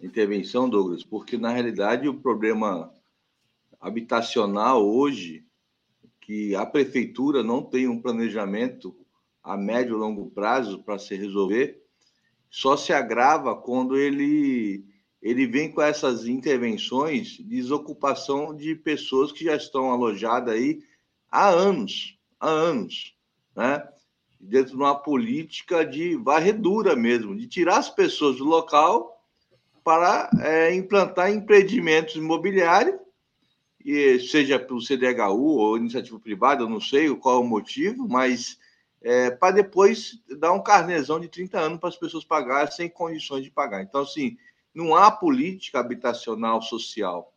intervenção, 0.00 0.68
Douglas, 0.68 1.04
porque 1.04 1.38
na 1.38 1.50
realidade 1.50 2.08
o 2.08 2.14
problema 2.14 2.92
habitacional 3.80 4.84
hoje, 4.84 5.44
que 6.28 6.54
a 6.54 6.66
prefeitura 6.66 7.42
não 7.42 7.62
tem 7.62 7.88
um 7.88 8.02
planejamento 8.02 8.94
a 9.42 9.56
médio 9.56 9.96
e 9.96 9.98
longo 9.98 10.30
prazo 10.30 10.82
para 10.82 10.98
se 10.98 11.14
resolver, 11.16 11.82
só 12.50 12.76
se 12.76 12.92
agrava 12.92 13.56
quando 13.56 13.96
ele 13.96 14.84
ele 15.22 15.46
vem 15.46 15.72
com 15.72 15.80
essas 15.80 16.26
intervenções 16.26 17.28
de 17.28 17.44
desocupação 17.44 18.54
de 18.54 18.74
pessoas 18.74 19.32
que 19.32 19.42
já 19.42 19.56
estão 19.56 19.90
alojadas 19.90 20.54
aí 20.54 20.82
há 21.30 21.48
anos, 21.48 22.18
há 22.38 22.50
anos, 22.50 23.16
né? 23.56 23.88
Dentro 24.38 24.72
de 24.72 24.76
uma 24.76 24.94
política 24.94 25.82
de 25.82 26.14
varredura 26.14 26.94
mesmo, 26.94 27.34
de 27.34 27.48
tirar 27.48 27.78
as 27.78 27.88
pessoas 27.88 28.36
do 28.36 28.44
local 28.44 29.18
para 29.82 30.28
é, 30.42 30.74
implantar 30.74 31.32
empreendimentos 31.32 32.16
imobiliários, 32.16 33.00
e 33.84 34.18
seja 34.20 34.58
pelo 34.58 34.80
CDHU 34.80 35.58
ou 35.58 35.76
iniciativa 35.76 36.18
privada, 36.18 36.62
eu 36.62 36.68
não 36.68 36.80
sei 36.80 37.14
qual 37.16 37.36
é 37.36 37.38
o 37.40 37.46
motivo, 37.46 38.08
mas 38.08 38.58
é, 39.00 39.30
para 39.30 39.54
depois 39.54 40.20
dar 40.38 40.52
um 40.52 40.62
carnezão 40.62 41.20
de 41.20 41.28
30 41.28 41.58
anos 41.58 41.78
para 41.78 41.88
as 41.88 41.96
pessoas 41.96 42.24
pagarem 42.24 42.70
sem 42.70 42.88
condições 42.88 43.44
de 43.44 43.50
pagar. 43.50 43.82
Então, 43.82 44.02
assim, 44.02 44.36
não 44.74 44.94
há 44.94 45.10
política 45.10 45.78
habitacional 45.78 46.60
social. 46.60 47.32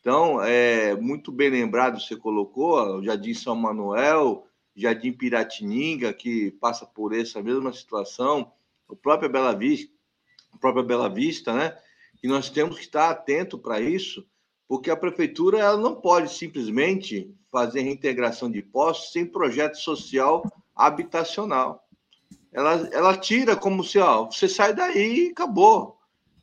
Então, 0.00 0.42
é 0.42 0.94
muito 0.94 1.30
bem 1.30 1.50
lembrado, 1.50 2.00
você 2.00 2.16
colocou, 2.16 2.98
o 2.98 3.04
Jardim 3.04 3.34
São 3.34 3.54
Manuel, 3.54 4.46
Jardim 4.74 5.12
Piratininga, 5.12 6.12
que 6.12 6.52
passa 6.52 6.86
por 6.86 7.14
essa 7.14 7.42
mesma 7.42 7.72
situação, 7.72 8.50
o 8.88 8.96
próprio 8.96 9.28
Bela 9.28 9.54
Vista, 9.54 9.92
a 10.52 10.58
própria 10.58 10.82
Bela 10.82 11.08
Vista, 11.08 11.52
né? 11.52 11.76
E 12.22 12.28
nós 12.28 12.48
temos 12.48 12.76
que 12.76 12.84
estar 12.84 13.10
atento 13.10 13.58
para 13.58 13.80
isso, 13.80 14.26
porque 14.70 14.88
a 14.88 14.96
prefeitura 14.96 15.58
ela 15.58 15.76
não 15.76 15.96
pode 15.96 16.32
simplesmente 16.32 17.34
fazer 17.50 17.80
reintegração 17.80 18.48
de 18.48 18.62
postos 18.62 19.10
sem 19.10 19.26
projeto 19.26 19.74
social 19.74 20.44
habitacional. 20.76 21.84
Ela, 22.52 22.88
ela 22.92 23.16
tira 23.16 23.56
como 23.56 23.82
se, 23.82 23.98
ó, 23.98 24.26
você 24.26 24.48
sai 24.48 24.72
daí 24.72 25.26
e 25.26 25.30
acabou. 25.32 25.98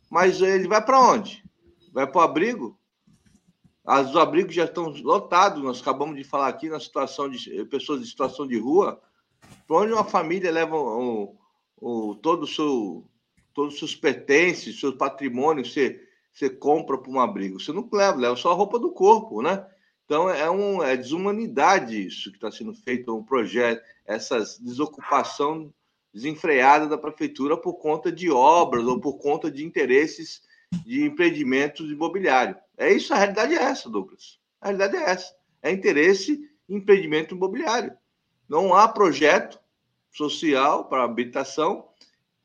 Mas 0.09 0.41
ele 0.41 0.67
vai 0.67 0.83
para 0.83 0.99
onde? 0.99 1.41
Vai 1.93 2.05
para 2.05 2.19
o 2.19 2.21
abrigo? 2.21 2.77
Os 3.85 4.17
abrigos 4.17 4.53
já 4.53 4.65
estão 4.65 4.89
lotados. 4.89 5.63
Nós 5.63 5.79
acabamos 5.79 6.17
de 6.17 6.25
falar 6.25 6.49
aqui 6.49 6.67
na 6.67 6.81
situação 6.81 7.29
de 7.29 7.63
pessoas 7.67 8.01
em 8.01 8.05
situação 8.05 8.45
de 8.45 8.59
rua. 8.59 9.01
Para 9.65 9.77
onde 9.77 9.93
uma 9.93 10.03
família 10.03 10.51
leva 10.51 10.75
o, 10.75 11.33
o, 11.77 12.15
todo 12.15 12.43
o 12.43 12.47
seu, 12.47 13.05
todos 13.53 13.75
os 13.75 13.79
seus 13.79 13.95
pertences, 13.95 14.81
seus 14.81 14.95
patrimônios, 14.95 15.71
você, 15.71 16.06
você 16.37 16.51
compra 16.51 16.97
para 16.99 17.11
um 17.11 17.19
abrigo. 17.19 17.59
Você 17.59 17.73
não 17.73 17.89
leva, 17.91 18.17
leva 18.17 18.35
só 18.35 18.51
a 18.51 18.55
roupa 18.55 18.77
do 18.77 18.91
corpo, 18.91 19.41
né? 19.41 19.65
Então 20.05 20.29
é, 20.29 20.49
um, 20.49 20.83
é 20.83 20.95
desumanidade 20.95 22.05
isso 22.05 22.29
que 22.29 22.37
está 22.37 22.51
sendo 22.51 22.73
feito, 22.73 23.15
um 23.15 23.23
projeto, 23.23 23.83
essa 24.05 24.37
desocupação 24.61 25.73
desenfreada 26.13 26.87
da 26.87 26.97
prefeitura 26.97 27.57
por 27.57 27.73
conta 27.73 28.11
de 28.11 28.29
obras 28.29 28.85
ou 28.85 29.01
por 29.01 29.17
conta 29.17 29.49
de 29.49 29.65
interesses 29.65 30.41
de 30.85 31.03
empreendimentos 31.03 31.89
imobiliários. 31.91 32.57
É 32.77 32.91
isso, 32.93 33.13
a 33.13 33.17
realidade 33.17 33.55
é 33.55 33.63
essa, 33.63 33.89
Douglas. 33.89 34.39
A 34.61 34.67
realidade 34.67 34.95
é 34.95 35.09
essa. 35.09 35.35
É 35.61 35.71
interesse 35.71 36.39
em 36.69 36.77
empreendimento 36.77 37.33
imobiliário. 37.35 37.97
Não 38.47 38.73
há 38.75 38.87
projeto 38.87 39.59
social 40.11 40.85
para 40.85 41.03
habitação 41.03 41.86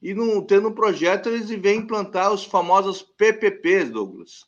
e 0.02 0.12
não 0.12 0.42
tendo 0.42 0.68
um 0.68 0.74
projeto 0.74 1.28
eles 1.28 1.48
vêm 1.48 1.78
implantar 1.78 2.32
os 2.32 2.44
famosos 2.44 3.02
PPPs, 3.02 3.90
Douglas. 3.90 4.44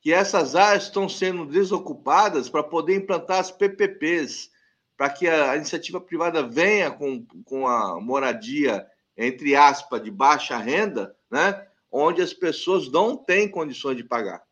Que 0.00 0.12
essas 0.12 0.54
áreas 0.54 0.84
estão 0.84 1.08
sendo 1.08 1.44
desocupadas 1.44 2.48
para 2.48 2.62
poder 2.62 2.94
implantar 2.94 3.40
as 3.40 3.50
PPPs, 3.50 4.48
para 4.96 5.10
que 5.10 5.26
a 5.26 5.56
iniciativa 5.56 6.00
privada 6.00 6.46
venha 6.46 6.92
com, 6.92 7.26
com 7.44 7.66
a 7.66 8.00
moradia, 8.00 8.86
entre 9.16 9.56
aspas, 9.56 10.00
de 10.00 10.10
baixa 10.10 10.56
renda, 10.56 11.16
né? 11.28 11.66
onde 11.90 12.22
as 12.22 12.32
pessoas 12.32 12.88
não 12.88 13.16
têm 13.16 13.50
condições 13.50 13.96
de 13.96 14.04
pagar. 14.04 14.42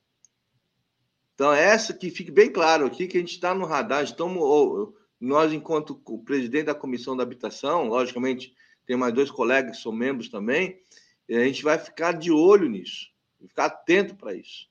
Então, 1.34 1.52
é 1.52 1.62
essa 1.64 1.94
que 1.94 2.10
fique 2.10 2.30
bem 2.30 2.50
claro 2.50 2.86
aqui, 2.86 3.06
que 3.06 3.16
a 3.16 3.20
gente 3.20 3.34
está 3.34 3.54
no 3.54 3.66
radar, 3.66 4.02
estamos, 4.02 4.92
nós, 5.20 5.52
enquanto 5.52 5.96
presidente 6.24 6.66
da 6.66 6.74
Comissão 6.74 7.16
da 7.16 7.22
Habitação, 7.22 7.86
logicamente, 7.86 8.54
tem 8.86 8.96
mais 8.96 9.14
dois 9.14 9.30
colegas 9.30 9.76
que 9.76 9.82
são 9.82 9.92
membros 9.92 10.28
também, 10.28 10.80
a 11.28 11.44
gente 11.44 11.62
vai 11.62 11.78
ficar 11.78 12.12
de 12.12 12.30
olho 12.30 12.68
nisso, 12.68 13.08
ficar 13.40 13.66
atento 13.66 14.14
para 14.14 14.34
isso, 14.34 14.68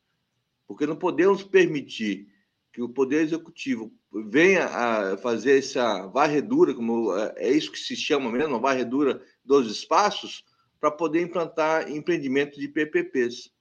porque 0.68 0.86
não 0.86 0.96
podemos 0.96 1.44
permitir 1.44 2.28
que 2.72 2.82
o 2.82 2.90
Poder 2.90 3.22
Executivo 3.22 3.94
venha 4.12 4.66
a 4.66 5.18
fazer 5.18 5.60
essa 5.60 6.08
varredura, 6.08 6.74
como 6.74 7.16
é, 7.16 7.34
é 7.38 7.52
isso 7.52 7.72
que 7.72 7.80
se 7.80 7.96
chama 7.96 8.32
mesmo, 8.32 8.56
a 8.56 8.60
varredura 8.60 9.22
dos 9.46 9.72
espaços, 9.72 10.44
para 10.80 10.92
poder 10.92 11.22
implantar 11.22 11.90
empreendimentos 11.90 12.60
de 12.60 12.68
PPPs, 12.68 13.52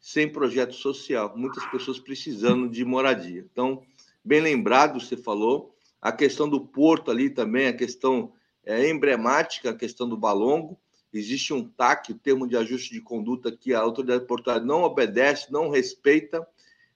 sem 0.00 0.30
projeto 0.30 0.74
social, 0.74 1.36
muitas 1.36 1.64
pessoas 1.66 1.98
precisando 1.98 2.68
de 2.68 2.84
moradia. 2.84 3.46
Então, 3.52 3.82
bem 4.24 4.40
lembrado, 4.40 5.00
você 5.00 5.16
falou, 5.16 5.74
a 6.00 6.10
questão 6.10 6.48
do 6.48 6.60
porto 6.60 7.10
ali 7.10 7.30
também, 7.30 7.66
a 7.66 7.72
questão 7.72 8.32
é, 8.68 8.86
emblemática, 8.86 9.70
a 9.70 9.74
questão 9.74 10.06
do 10.06 10.16
balongo, 10.16 10.78
existe 11.10 11.54
um 11.54 11.66
TAC, 11.66 12.12
o 12.12 12.18
termo 12.18 12.46
de 12.46 12.54
ajuste 12.54 12.92
de 12.92 13.00
conduta, 13.00 13.50
que 13.50 13.72
a 13.72 13.80
autoridade 13.80 14.26
portuária 14.26 14.62
não 14.62 14.82
obedece, 14.82 15.50
não 15.50 15.70
respeita, 15.70 16.46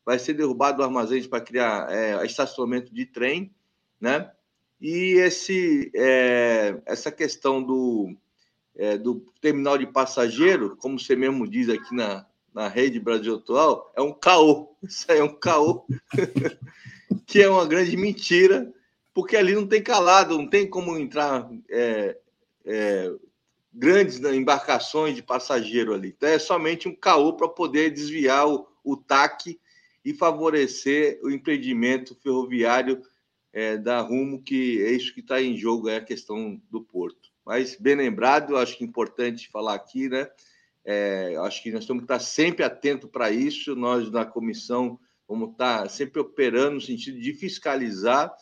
vai 0.04 0.18
ser 0.18 0.34
derrubado 0.34 0.82
o 0.82 0.84
armazém 0.84 1.26
para 1.26 1.40
criar 1.40 1.90
é, 1.90 2.24
estacionamento 2.26 2.92
de 2.94 3.06
trem, 3.06 3.50
né? 3.98 4.30
E 4.78 5.14
esse, 5.14 5.90
é, 5.94 6.78
essa 6.84 7.10
questão 7.10 7.62
do, 7.62 8.14
é, 8.76 8.98
do 8.98 9.24
terminal 9.40 9.78
de 9.78 9.86
passageiro, 9.86 10.76
como 10.76 11.00
você 11.00 11.16
mesmo 11.16 11.48
diz 11.48 11.70
aqui 11.70 11.94
na, 11.94 12.26
na 12.52 12.68
rede 12.68 13.00
Brasil 13.00 13.36
Atual, 13.36 13.90
é 13.96 14.02
um 14.02 14.12
caô. 14.12 14.76
Isso 14.84 15.10
aí 15.10 15.20
é 15.20 15.24
um 15.24 15.34
caô, 15.34 15.86
que 17.24 17.40
é 17.40 17.48
uma 17.48 17.64
grande 17.64 17.96
mentira, 17.96 18.70
porque 19.14 19.36
ali 19.36 19.54
não 19.54 19.66
tem 19.66 19.82
calado, 19.82 20.36
não 20.36 20.48
tem 20.48 20.68
como 20.68 20.96
entrar 20.96 21.48
é, 21.70 22.16
é, 22.64 23.12
grandes 23.72 24.18
embarcações 24.20 25.14
de 25.14 25.22
passageiro 25.22 25.94
ali. 25.94 26.14
Então 26.16 26.28
é 26.28 26.38
somente 26.38 26.88
um 26.88 26.94
caô 26.94 27.34
para 27.34 27.48
poder 27.48 27.90
desviar 27.90 28.48
o, 28.48 28.66
o 28.82 28.96
TAC 28.96 29.58
e 30.04 30.12
favorecer 30.12 31.20
o 31.22 31.30
empreendimento 31.30 32.14
ferroviário 32.14 33.02
é, 33.52 33.76
da 33.76 34.00
Rumo, 34.00 34.42
que 34.42 34.82
é 34.82 34.90
isso 34.92 35.12
que 35.12 35.20
está 35.20 35.40
em 35.40 35.56
jogo, 35.56 35.88
é 35.88 35.96
a 35.96 36.04
questão 36.04 36.60
do 36.70 36.82
porto. 36.82 37.30
Mas, 37.44 37.76
bem 37.76 37.94
lembrado, 37.94 38.52
eu 38.52 38.56
acho 38.56 38.76
que 38.76 38.84
é 38.84 38.86
importante 38.86 39.50
falar 39.50 39.74
aqui, 39.74 40.08
né? 40.08 40.28
É, 40.84 41.36
acho 41.40 41.62
que 41.62 41.70
nós 41.70 41.86
temos 41.86 42.02
que 42.02 42.04
estar 42.04 42.20
sempre 42.20 42.64
atento 42.64 43.06
para 43.06 43.30
isso. 43.30 43.76
Nós, 43.76 44.10
na 44.10 44.24
comissão, 44.24 44.98
vamos 45.28 45.50
estar 45.50 45.88
sempre 45.90 46.20
operando 46.20 46.76
no 46.76 46.80
sentido 46.80 47.20
de 47.20 47.34
fiscalizar 47.34 48.32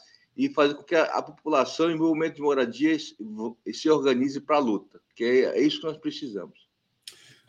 e 0.40 0.48
fazer 0.48 0.74
com 0.74 0.82
que 0.82 0.94
a, 0.94 1.04
a 1.04 1.20
população 1.20 1.90
em 1.90 1.98
movimento 1.98 2.36
de 2.36 2.40
moradia 2.40 2.96
se 2.98 3.90
organize 3.90 4.40
para 4.40 4.56
a 4.56 4.60
luta, 4.60 4.98
que 5.14 5.22
é, 5.22 5.58
é 5.58 5.60
isso 5.60 5.80
que 5.80 5.86
nós 5.86 5.98
precisamos. 5.98 6.66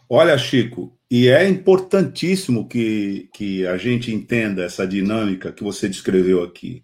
Olha, 0.10 0.38
Chico, 0.38 0.93
e 1.10 1.30
é 1.30 1.47
importantíssimo 1.47 2.67
que, 2.67 3.30
que 3.34 3.65
a 3.65 3.77
gente 3.77 4.13
entenda 4.13 4.65
essa 4.65 4.86
dinâmica 4.86 5.54
que 5.54 5.63
você 5.63 5.88
descreveu 5.88 6.43
aqui, 6.43 6.84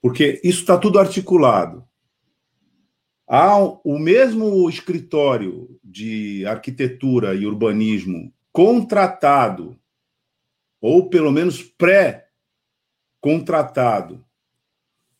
porque 0.00 0.40
isso 0.44 0.60
está 0.60 0.78
tudo 0.78 1.00
articulado. 1.00 1.84
Há 3.26 3.58
o 3.58 3.98
mesmo 3.98 4.70
escritório 4.70 5.76
de 5.82 6.46
arquitetura 6.46 7.34
e 7.34 7.44
urbanismo 7.44 8.32
contratado, 8.52 9.76
ou 10.80 11.10
pelo 11.10 11.32
menos 11.32 11.60
pré-contratado, 11.60 14.24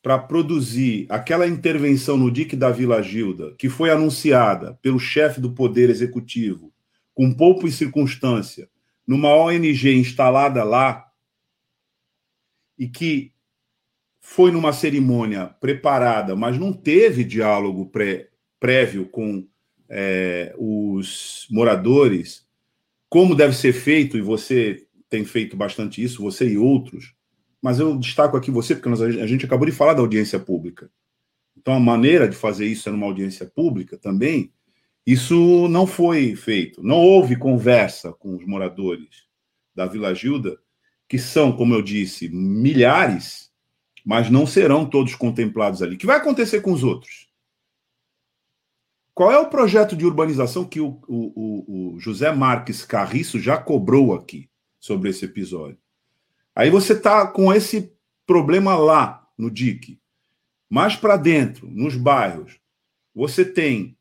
para 0.02 0.18
produzir 0.18 1.06
aquela 1.08 1.46
intervenção 1.46 2.16
no 2.16 2.30
DIC 2.30 2.56
da 2.56 2.70
Vila 2.70 3.02
Gilda, 3.02 3.54
que 3.58 3.68
foi 3.68 3.90
anunciada 3.90 4.78
pelo 4.80 4.98
chefe 4.98 5.40
do 5.40 5.52
Poder 5.52 5.90
Executivo 5.90 6.72
com 7.14 7.32
pouco 7.34 7.66
e 7.68 7.72
circunstância, 7.72 8.68
numa 9.06 9.34
ONG 9.34 9.94
instalada 9.94 10.64
lá, 10.64 11.06
e 12.78 12.88
que 12.88 13.32
foi 14.20 14.50
numa 14.50 14.72
cerimônia 14.72 15.46
preparada, 15.60 16.34
mas 16.34 16.58
não 16.58 16.72
teve 16.72 17.24
diálogo 17.24 17.86
pré, 17.86 18.28
prévio 18.58 19.06
com 19.06 19.46
é, 19.88 20.54
os 20.56 21.46
moradores, 21.50 22.46
como 23.08 23.34
deve 23.34 23.54
ser 23.54 23.72
feito, 23.72 24.16
e 24.16 24.22
você 24.22 24.86
tem 25.10 25.24
feito 25.24 25.56
bastante 25.56 26.02
isso, 26.02 26.22
você 26.22 26.48
e 26.48 26.56
outros, 26.56 27.12
mas 27.62 27.78
eu 27.78 27.96
destaco 27.96 28.36
aqui 28.36 28.50
você, 28.50 28.74
porque 28.74 28.88
nós, 28.88 29.00
a 29.00 29.26
gente 29.26 29.44
acabou 29.44 29.66
de 29.66 29.72
falar 29.72 29.94
da 29.94 30.00
audiência 30.00 30.38
pública. 30.38 30.90
Então, 31.56 31.74
a 31.74 31.80
maneira 31.80 32.28
de 32.28 32.36
fazer 32.36 32.66
isso 32.66 32.88
é 32.88 32.92
numa 32.92 33.06
audiência 33.06 33.46
pública 33.46 33.98
também, 33.98 34.52
isso 35.06 35.68
não 35.68 35.86
foi 35.86 36.34
feito. 36.36 36.82
Não 36.82 36.96
houve 36.96 37.36
conversa 37.36 38.12
com 38.12 38.36
os 38.36 38.46
moradores 38.46 39.26
da 39.74 39.86
Vila 39.86 40.14
Gilda, 40.14 40.58
que 41.08 41.18
são, 41.18 41.52
como 41.52 41.74
eu 41.74 41.82
disse, 41.82 42.28
milhares, 42.28 43.50
mas 44.04 44.30
não 44.30 44.46
serão 44.46 44.88
todos 44.88 45.14
contemplados 45.14 45.82
ali. 45.82 45.96
O 45.96 45.98
que 45.98 46.06
vai 46.06 46.16
acontecer 46.16 46.60
com 46.60 46.72
os 46.72 46.82
outros? 46.82 47.28
Qual 49.12 49.30
é 49.30 49.38
o 49.38 49.50
projeto 49.50 49.94
de 49.94 50.06
urbanização 50.06 50.64
que 50.64 50.80
o, 50.80 50.98
o, 51.06 51.94
o 51.94 51.98
José 51.98 52.32
Marques 52.32 52.84
Carriço 52.84 53.38
já 53.38 53.58
cobrou 53.58 54.14
aqui 54.14 54.48
sobre 54.78 55.10
esse 55.10 55.26
episódio? 55.26 55.78
Aí 56.60 56.68
você 56.68 56.92
está 56.92 57.26
com 57.26 57.50
esse 57.50 57.90
problema 58.26 58.76
lá 58.76 59.26
no 59.38 59.50
DIC. 59.50 59.98
Mais 60.68 60.94
para 60.94 61.16
dentro, 61.16 61.66
nos 61.70 61.96
bairros, 61.96 62.58
você 63.14 63.46
tem 63.46 63.96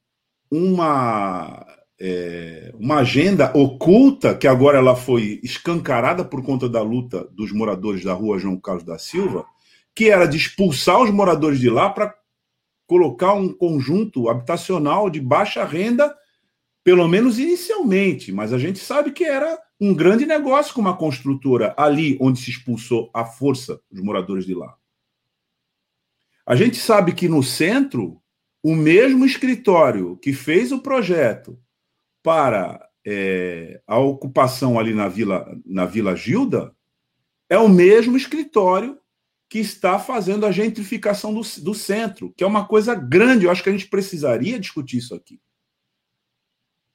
uma, 0.51 1.65
é, 1.97 2.73
uma 2.77 2.97
agenda 2.97 3.49
oculta, 3.57 4.35
que 4.35 4.45
agora 4.45 4.77
ela 4.77 4.93
foi 4.93 5.39
escancarada 5.41 6.25
por 6.25 6.43
conta 6.43 6.67
da 6.67 6.81
luta 6.81 7.25
dos 7.31 7.53
moradores 7.53 8.03
da 8.03 8.11
rua 8.11 8.37
João 8.37 8.59
Carlos 8.59 8.83
da 8.83 8.99
Silva, 8.99 9.45
que 9.95 10.09
era 10.09 10.25
de 10.25 10.35
expulsar 10.35 11.01
os 11.01 11.11
moradores 11.11 11.61
de 11.61 11.69
lá 11.69 11.89
para 11.89 12.13
colocar 12.85 13.35
um 13.35 13.53
conjunto 13.53 14.27
habitacional 14.27 15.09
de 15.09 15.21
baixa 15.21 15.63
renda, 15.63 16.13
pelo 16.83 17.07
menos 17.07 17.39
inicialmente, 17.39 18.33
mas 18.33 18.51
a 18.51 18.57
gente 18.57 18.79
sabe 18.79 19.13
que 19.13 19.23
era 19.23 19.57
um 19.79 19.93
grande 19.93 20.25
negócio 20.25 20.73
com 20.73 20.81
uma 20.81 20.97
construtora 20.97 21.73
ali 21.77 22.17
onde 22.19 22.39
se 22.39 22.49
expulsou 22.49 23.09
à 23.13 23.23
força 23.25 23.79
os 23.89 24.01
moradores 24.01 24.45
de 24.45 24.53
lá. 24.53 24.75
A 26.45 26.55
gente 26.55 26.77
sabe 26.77 27.13
que 27.13 27.29
no 27.29 27.41
centro 27.41 28.21
o 28.61 28.75
mesmo 28.75 29.25
escritório 29.25 30.17
que 30.17 30.33
fez 30.33 30.71
o 30.71 30.81
projeto 30.81 31.57
para 32.21 32.89
é, 33.05 33.81
a 33.87 33.97
ocupação 33.97 34.77
ali 34.77 34.93
na 34.93 35.07
Vila, 35.07 35.57
na 35.65 35.85
Vila 35.85 36.15
Gilda 36.15 36.75
é 37.49 37.57
o 37.57 37.69
mesmo 37.69 38.17
escritório 38.17 38.99
que 39.49 39.59
está 39.59 39.97
fazendo 39.97 40.45
a 40.45 40.51
gentrificação 40.51 41.33
do, 41.33 41.41
do 41.63 41.73
centro, 41.73 42.31
que 42.37 42.43
é 42.43 42.47
uma 42.47 42.67
coisa 42.67 42.93
grande. 42.93 43.45
Eu 43.45 43.51
acho 43.51 43.63
que 43.63 43.69
a 43.69 43.71
gente 43.71 43.87
precisaria 43.87 44.59
discutir 44.59 44.97
isso 44.97 45.15
aqui. 45.15 45.39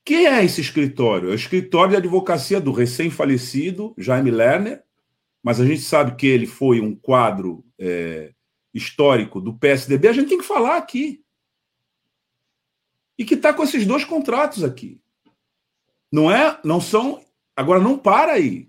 Quem 0.04 0.26
é 0.26 0.44
esse 0.44 0.60
escritório? 0.60 1.30
É 1.30 1.32
o 1.32 1.34
escritório 1.34 1.92
de 1.92 1.96
advocacia 1.96 2.60
do 2.60 2.72
recém-falecido 2.72 3.94
Jaime 3.96 4.30
Lerner, 4.30 4.84
mas 5.42 5.60
a 5.60 5.66
gente 5.66 5.80
sabe 5.80 6.14
que 6.16 6.26
ele 6.26 6.46
foi 6.46 6.80
um 6.80 6.94
quadro 6.94 7.64
é, 7.78 8.32
histórico 8.72 9.40
do 9.40 9.54
PSDB. 9.54 10.08
A 10.08 10.12
gente 10.12 10.28
tem 10.28 10.38
que 10.38 10.44
falar 10.44 10.76
aqui. 10.76 11.22
e 13.16 13.24
que 13.24 13.34
está 13.34 13.54
com 13.54 13.62
esses 13.62 13.86
dois 13.86 14.04
contratos 14.04 14.64
aqui. 14.64 15.00
Não 16.10 16.30
é, 16.30 16.58
não 16.64 16.80
são. 16.80 17.22
Agora 17.56 17.80
não 17.80 17.96
para 17.96 18.32
aí. 18.32 18.68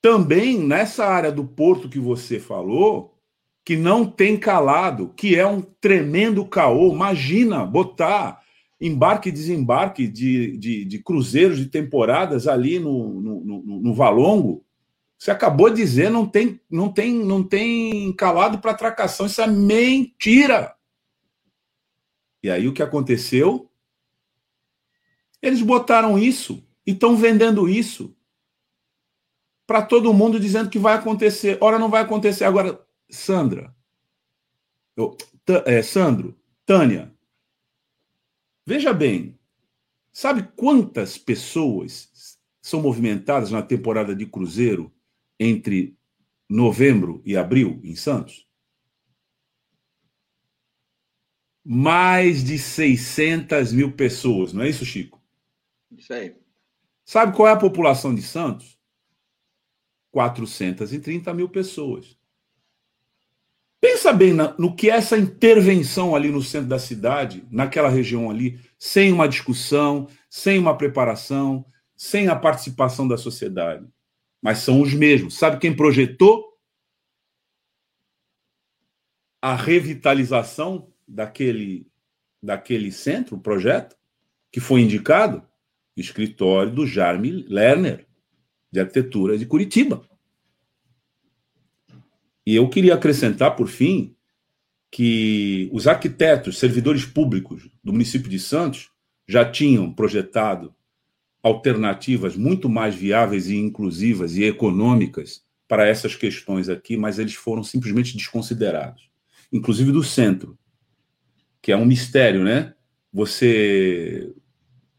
Também 0.00 0.58
nessa 0.58 1.06
área 1.06 1.32
do 1.32 1.44
porto 1.44 1.88
que 1.88 1.98
você 1.98 2.38
falou, 2.38 3.18
que 3.64 3.76
não 3.76 4.06
tem 4.06 4.38
calado, 4.38 5.12
que 5.16 5.34
é 5.34 5.46
um 5.46 5.60
tremendo 5.60 6.46
caô. 6.46 6.92
Imagina 6.92 7.64
botar 7.64 8.45
embarque 8.80 9.28
e 9.28 9.32
desembarque 9.32 10.06
de, 10.06 10.56
de, 10.56 10.84
de 10.84 10.98
cruzeiros 10.98 11.58
de 11.58 11.66
temporadas 11.66 12.46
ali 12.46 12.78
no, 12.78 13.20
no, 13.20 13.40
no, 13.44 13.80
no 13.80 13.94
Valongo. 13.94 14.64
Você 15.18 15.30
acabou 15.30 15.70
de 15.70 15.76
dizer, 15.76 16.10
não 16.10 16.26
tem, 16.26 16.60
não 16.70 16.92
tem, 16.92 17.14
não 17.14 17.42
tem 17.42 18.12
calado 18.12 18.58
para 18.58 18.72
atracação. 18.72 19.26
Isso 19.26 19.40
é 19.40 19.46
mentira. 19.46 20.74
E 22.42 22.50
aí 22.50 22.68
o 22.68 22.74
que 22.74 22.82
aconteceu? 22.82 23.70
Eles 25.40 25.62
botaram 25.62 26.18
isso 26.18 26.62
e 26.86 26.92
estão 26.92 27.16
vendendo 27.16 27.68
isso 27.68 28.14
para 29.66 29.82
todo 29.82 30.14
mundo 30.14 30.38
dizendo 30.38 30.70
que 30.70 30.78
vai 30.78 30.94
acontecer. 30.94 31.58
Ora, 31.60 31.78
não 31.78 31.88
vai 31.88 32.02
acontecer. 32.02 32.44
Agora, 32.44 32.80
Sandra, 33.10 33.74
eu, 34.96 35.16
é, 35.64 35.82
Sandro, 35.82 36.38
Tânia, 36.64 37.12
veja 38.66 38.92
bem, 38.92 39.38
sabe 40.12 40.42
quantas 40.56 41.16
pessoas 41.16 42.36
são 42.60 42.82
movimentadas 42.82 43.50
na 43.50 43.62
temporada 43.62 44.14
de 44.14 44.26
cruzeiro 44.26 44.92
entre 45.38 45.96
novembro 46.48 47.22
e 47.24 47.36
abril 47.36 47.80
em 47.84 47.94
Santos? 47.94 48.46
Mais 51.64 52.44
de 52.44 52.58
600 52.58 53.72
mil 53.72 53.92
pessoas, 53.92 54.52
não 54.52 54.62
é 54.62 54.68
isso, 54.68 54.84
Chico? 54.84 55.22
Isso 55.90 56.12
aí. 56.12 56.36
Sabe 57.04 57.36
qual 57.36 57.48
é 57.48 57.52
a 57.52 57.56
população 57.56 58.14
de 58.14 58.22
Santos? 58.22 58.76
430 60.10 61.32
mil 61.34 61.48
pessoas. 61.48 62.15
Pensa 63.86 64.12
bem 64.12 64.32
no 64.32 64.74
que 64.74 64.90
é 64.90 64.94
essa 64.94 65.16
intervenção 65.16 66.14
ali 66.14 66.30
no 66.30 66.42
centro 66.42 66.68
da 66.68 66.78
cidade, 66.78 67.44
naquela 67.50 67.88
região 67.88 68.30
ali, 68.30 68.58
sem 68.78 69.12
uma 69.12 69.28
discussão, 69.28 70.08
sem 70.28 70.58
uma 70.58 70.76
preparação, 70.76 71.64
sem 71.96 72.28
a 72.28 72.36
participação 72.36 73.06
da 73.06 73.16
sociedade 73.16 73.86
mas 74.46 74.58
são 74.58 74.80
os 74.80 74.94
mesmos. 74.94 75.36
Sabe 75.36 75.58
quem 75.58 75.74
projetou 75.74 76.56
a 79.42 79.56
revitalização 79.56 80.92
daquele, 81.06 81.90
daquele 82.40 82.92
centro, 82.92 83.34
o 83.34 83.40
projeto, 83.40 83.96
que 84.52 84.60
foi 84.60 84.82
indicado? 84.82 85.44
Escritório 85.96 86.72
do 86.72 86.86
Jarme 86.86 87.44
Lerner, 87.48 88.06
de 88.70 88.78
arquitetura 88.78 89.36
de 89.36 89.46
Curitiba. 89.46 90.08
E 92.46 92.54
eu 92.54 92.68
queria 92.68 92.94
acrescentar, 92.94 93.56
por 93.56 93.66
fim, 93.66 94.14
que 94.90 95.68
os 95.72 95.88
arquitetos, 95.88 96.58
servidores 96.58 97.04
públicos 97.04 97.68
do 97.82 97.92
município 97.92 98.30
de 98.30 98.38
Santos 98.38 98.88
já 99.26 99.44
tinham 99.44 99.92
projetado 99.92 100.72
alternativas 101.42 102.36
muito 102.36 102.68
mais 102.68 102.94
viáveis 102.94 103.48
e 103.48 103.56
inclusivas 103.56 104.36
e 104.36 104.44
econômicas 104.44 105.44
para 105.68 105.86
essas 105.86 106.14
questões 106.14 106.68
aqui, 106.68 106.96
mas 106.96 107.18
eles 107.18 107.34
foram 107.34 107.64
simplesmente 107.64 108.16
desconsiderados, 108.16 109.10
inclusive 109.52 109.90
do 109.90 110.04
centro, 110.04 110.56
que 111.60 111.72
é 111.72 111.76
um 111.76 111.84
mistério, 111.84 112.44
né? 112.44 112.74
Você 113.12 114.32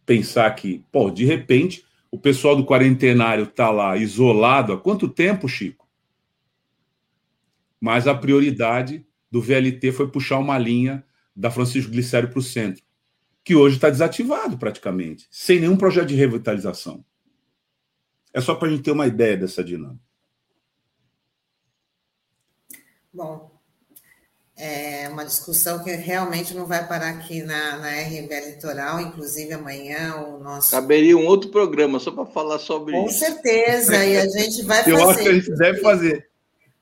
pensar 0.06 0.50
que, 0.52 0.84
pô, 0.92 1.10
de 1.10 1.24
repente, 1.24 1.86
o 2.12 2.20
pessoal 2.20 2.56
do 2.56 2.66
quarentenário 2.66 3.46
está 3.46 3.70
lá 3.70 3.96
isolado 3.96 4.74
há 4.74 4.78
quanto 4.78 5.08
tempo, 5.08 5.48
Chico? 5.48 5.87
Mas 7.80 8.08
a 8.08 8.16
prioridade 8.16 9.06
do 9.30 9.42
VLT 9.42 9.92
foi 9.92 10.10
puxar 10.10 10.40
uma 10.40 10.58
linha 10.58 11.06
da 11.36 11.52
Francisco 11.52 11.92
Glicério 11.92 12.30
para 12.30 12.40
o 12.40 12.44
centro 12.44 12.88
que 13.48 13.56
hoje 13.56 13.78
está 13.78 13.90
desativado 13.90 14.58
praticamente, 14.58 15.26
sem 15.32 15.62
nenhum 15.62 15.78
projeto 15.78 16.08
de 16.08 16.16
revitalização. 16.16 17.02
É 18.34 18.42
só 18.42 18.54
para 18.54 18.68
a 18.68 18.72
gente 18.72 18.84
ter 18.84 18.92
uma 18.92 19.08
ideia 19.08 19.38
dessa 19.38 19.64
dinâmica. 19.64 20.04
Bom, 23.14 23.50
é 24.58 25.08
uma 25.08 25.24
discussão 25.24 25.82
que 25.82 25.92
realmente 25.92 26.54
não 26.54 26.66
vai 26.66 26.86
parar 26.86 27.12
aqui 27.12 27.42
na, 27.42 27.78
na 27.78 28.02
RBL 28.02 28.50
Litoral, 28.50 29.00
inclusive 29.00 29.54
amanhã 29.54 30.18
o 30.18 30.40
nosso. 30.40 30.72
Caberia 30.72 31.16
um 31.16 31.26
outro 31.26 31.50
programa 31.50 32.02
só 32.02 32.12
para 32.12 32.26
falar 32.26 32.60
sobre 32.60 32.92
Com 32.92 33.06
isso. 33.06 33.20
Com 33.20 33.32
certeza, 33.32 34.06
e 34.06 34.18
a 34.18 34.28
gente 34.28 34.62
vai 34.64 34.84
fazer. 34.84 34.92
Eu 34.92 35.10
acho 35.10 35.24
que 35.24 35.30
a 35.30 35.34
gente 35.34 35.56
deve 35.56 35.80
fazer. 35.80 36.30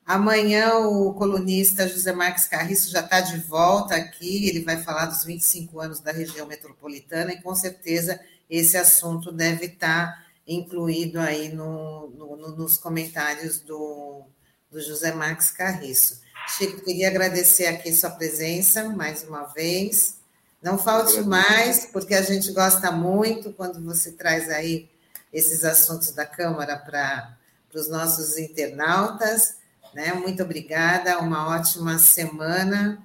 Amanhã 0.06 0.76
o 0.78 1.14
colunista 1.16 1.88
José 1.88 2.14
Marques 2.14 2.46
Carriço 2.46 2.92
já 2.92 3.00
está 3.00 3.22
de 3.22 3.40
volta 3.40 3.96
aqui, 3.96 4.48
ele 4.48 4.64
vai 4.64 4.84
falar 4.84 5.08
dos 5.08 5.24
25 5.24 5.80
anos 5.80 6.00
da 6.00 6.12
região 6.12 6.46
metropolitana 6.46 7.34
e 7.34 7.42
com 7.42 7.56
certeza 7.56 8.20
esse 8.48 8.78
assunto 8.78 9.32
deve 9.32 9.66
estar 9.66 10.14
tá 10.14 10.26
incluído 10.48 11.20
aí 11.20 11.52
no, 11.52 12.10
no, 12.10 12.56
nos 12.56 12.78
comentários 12.78 13.60
do, 13.60 14.24
do 14.70 14.80
José 14.80 15.12
Marques 15.12 15.50
Carriço. 15.50 16.22
Chico, 16.50 16.82
queria 16.82 17.08
agradecer 17.08 17.66
aqui 17.66 17.92
sua 17.92 18.12
presença 18.12 18.90
mais 18.90 19.24
uma 19.24 19.46
vez. 19.46 20.18
Não 20.62 20.78
falte 20.78 21.20
mais, 21.22 21.88
porque 21.88 22.14
a 22.14 22.22
gente 22.22 22.52
gosta 22.52 22.92
muito 22.92 23.52
quando 23.54 23.84
você 23.84 24.12
traz 24.12 24.50
aí 24.50 24.88
esses 25.34 25.66
assuntos 25.66 26.12
da 26.12 26.28
Câmara 26.28 26.78
para 26.78 27.36
os 27.74 27.90
nossos 27.90 28.38
internautas. 28.38 29.56
Né? 29.96 30.12
Muito 30.12 30.44
obrigada, 30.44 31.20
uma 31.20 31.48
ótima 31.48 31.98
semana. 31.98 33.02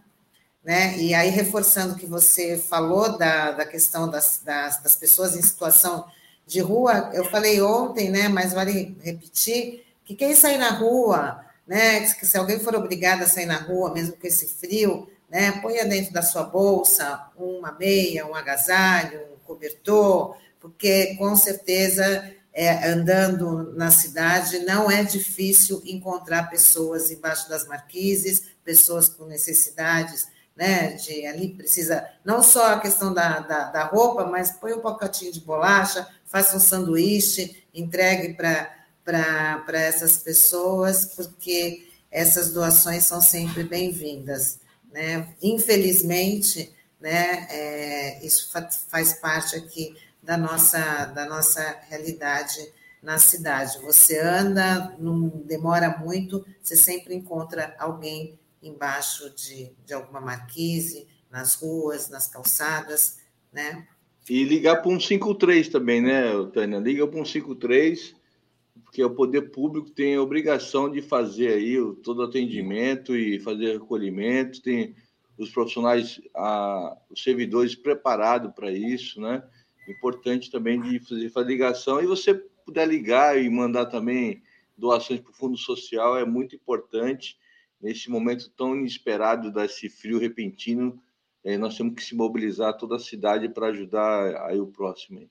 Né? 0.64 0.98
E 0.98 1.14
aí, 1.14 1.30
reforçando 1.30 1.94
o 1.94 1.96
que 1.96 2.04
você 2.04 2.58
falou 2.58 3.16
da, 3.16 3.52
da 3.52 3.64
questão 3.64 4.10
das, 4.10 4.42
das, 4.44 4.82
das, 4.82 4.96
pessoas 4.96 5.36
em 5.36 5.40
situação 5.40 6.04
de 6.44 6.58
rua, 6.58 7.12
eu 7.14 7.24
falei 7.26 7.62
ontem, 7.62 8.10
né? 8.10 8.28
mas 8.28 8.52
vale 8.52 8.98
repetir, 9.02 9.86
que 10.04 10.16
quem 10.16 10.34
sair 10.34 10.58
na 10.58 10.70
rua, 10.70 11.44
né? 11.64 12.00
que 12.00 12.26
se 12.26 12.36
alguém 12.36 12.58
for 12.58 12.74
obrigado 12.74 13.22
a 13.22 13.28
sair 13.28 13.46
na 13.46 13.58
rua, 13.58 13.94
mesmo 13.94 14.16
com 14.16 14.26
esse 14.26 14.48
frio, 14.48 15.08
né? 15.30 15.52
ponha 15.62 15.84
dentro 15.84 16.12
da 16.12 16.22
sua 16.22 16.42
bolsa 16.42 17.24
uma 17.36 17.70
meia, 17.70 18.26
um 18.26 18.34
agasalho, 18.34 19.20
um 19.32 19.46
cobertor, 19.46 20.36
porque 20.58 21.14
com 21.14 21.36
certeza 21.36 22.34
é, 22.52 22.88
andando 22.88 23.72
na 23.74 23.90
cidade, 23.90 24.60
não 24.60 24.90
é 24.90 25.04
difícil 25.04 25.80
encontrar 25.84 26.50
pessoas 26.50 27.10
embaixo 27.10 27.48
das 27.48 27.66
marquises, 27.66 28.44
pessoas 28.64 29.08
com 29.08 29.24
necessidades, 29.24 30.28
né, 30.56 30.92
de 30.92 31.24
ali 31.26 31.54
precisa, 31.54 32.06
não 32.24 32.42
só 32.42 32.74
a 32.74 32.80
questão 32.80 33.14
da, 33.14 33.40
da, 33.40 33.64
da 33.70 33.84
roupa, 33.84 34.26
mas 34.26 34.50
põe 34.50 34.72
um 34.72 34.80
pacotinho 34.80 35.32
de 35.32 35.40
bolacha, 35.40 36.06
faça 36.26 36.56
um 36.56 36.60
sanduíche, 36.60 37.64
entregue 37.72 38.34
para 38.34 39.64
essas 39.72 40.18
pessoas, 40.18 41.06
porque 41.06 41.88
essas 42.10 42.52
doações 42.52 43.04
são 43.04 43.22
sempre 43.22 43.64
bem-vindas. 43.64 44.58
Né? 44.92 45.28
Infelizmente, 45.40 46.74
né, 47.00 47.46
é, 47.48 48.26
isso 48.26 48.52
faz 48.88 49.14
parte 49.14 49.56
aqui 49.56 49.96
da 50.30 50.36
nossa, 50.36 51.06
da 51.06 51.26
nossa 51.26 51.80
realidade 51.88 52.72
na 53.02 53.18
cidade. 53.18 53.80
Você 53.82 54.16
anda, 54.20 54.94
não 54.96 55.28
demora 55.44 55.98
muito, 55.98 56.46
você 56.62 56.76
sempre 56.76 57.16
encontra 57.16 57.74
alguém 57.80 58.38
embaixo 58.62 59.28
de, 59.34 59.72
de 59.84 59.92
alguma 59.92 60.20
marquise, 60.20 61.08
nas 61.28 61.56
ruas, 61.56 62.08
nas 62.08 62.28
calçadas, 62.28 63.18
né? 63.52 63.88
E 64.28 64.44
ligar 64.44 64.76
para 64.76 64.92
um 64.92 65.00
53 65.00 65.68
também, 65.68 66.00
né, 66.00 66.26
Tânia? 66.54 66.78
Liga 66.78 67.08
para 67.08 67.20
um 67.20 67.24
53, 67.24 68.14
porque 68.84 69.02
o 69.02 69.10
poder 69.10 69.50
público 69.50 69.90
tem 69.90 70.14
a 70.14 70.22
obrigação 70.22 70.88
de 70.88 71.02
fazer 71.02 71.54
aí 71.54 71.76
todo 72.04 72.22
atendimento 72.22 73.16
e 73.16 73.40
fazer 73.40 73.72
recolhimento, 73.72 74.62
tem 74.62 74.94
os 75.36 75.50
profissionais, 75.50 76.20
a, 76.36 76.96
os 77.10 77.20
servidores 77.20 77.74
preparados 77.74 78.52
para 78.54 78.70
isso, 78.70 79.20
né? 79.20 79.42
Importante 79.88 80.50
também 80.50 80.80
de 80.80 80.98
fazer, 81.00 81.30
fazer 81.30 81.48
ligação. 81.48 82.00
E 82.00 82.06
você 82.06 82.34
puder 82.34 82.86
ligar 82.86 83.40
e 83.40 83.48
mandar 83.48 83.86
também 83.86 84.42
doações 84.76 85.20
para 85.20 85.30
o 85.30 85.34
Fundo 85.34 85.56
Social, 85.56 86.18
é 86.18 86.24
muito 86.24 86.54
importante. 86.54 87.38
Nesse 87.80 88.10
momento 88.10 88.50
tão 88.50 88.76
inesperado 88.76 89.50
desse 89.50 89.88
frio 89.88 90.18
repentino, 90.18 91.00
é, 91.42 91.56
nós 91.56 91.76
temos 91.76 91.94
que 91.94 92.04
se 92.04 92.14
mobilizar 92.14 92.76
toda 92.76 92.96
a 92.96 93.00
cidade 93.00 93.48
para 93.48 93.68
ajudar 93.68 94.46
aí 94.46 94.60
o 94.60 94.66
próximo. 94.66 95.28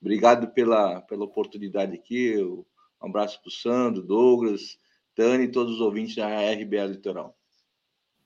Obrigado 0.00 0.48
pela, 0.48 1.00
pela 1.02 1.24
oportunidade 1.24 1.94
aqui. 1.94 2.36
Um 2.42 2.64
abraço 3.00 3.40
para 3.40 3.48
o 3.48 3.52
Sandro, 3.52 4.02
Douglas, 4.02 4.78
Tani 5.14 5.44
e 5.44 5.50
todos 5.50 5.74
os 5.74 5.80
ouvintes 5.80 6.16
da 6.16 6.26
RBA 6.26 6.86
Litoral. 6.86 7.36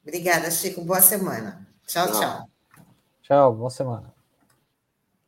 Obrigada, 0.03 0.51
Chico. 0.51 0.83
Boa 0.83 1.03
semana. 1.03 1.67
tchau. 1.87 2.07
tchau. 2.07 2.21
tchau. 2.21 2.51
Tchau, 3.23 3.55
boa 3.55 3.71
semana. 3.71 4.16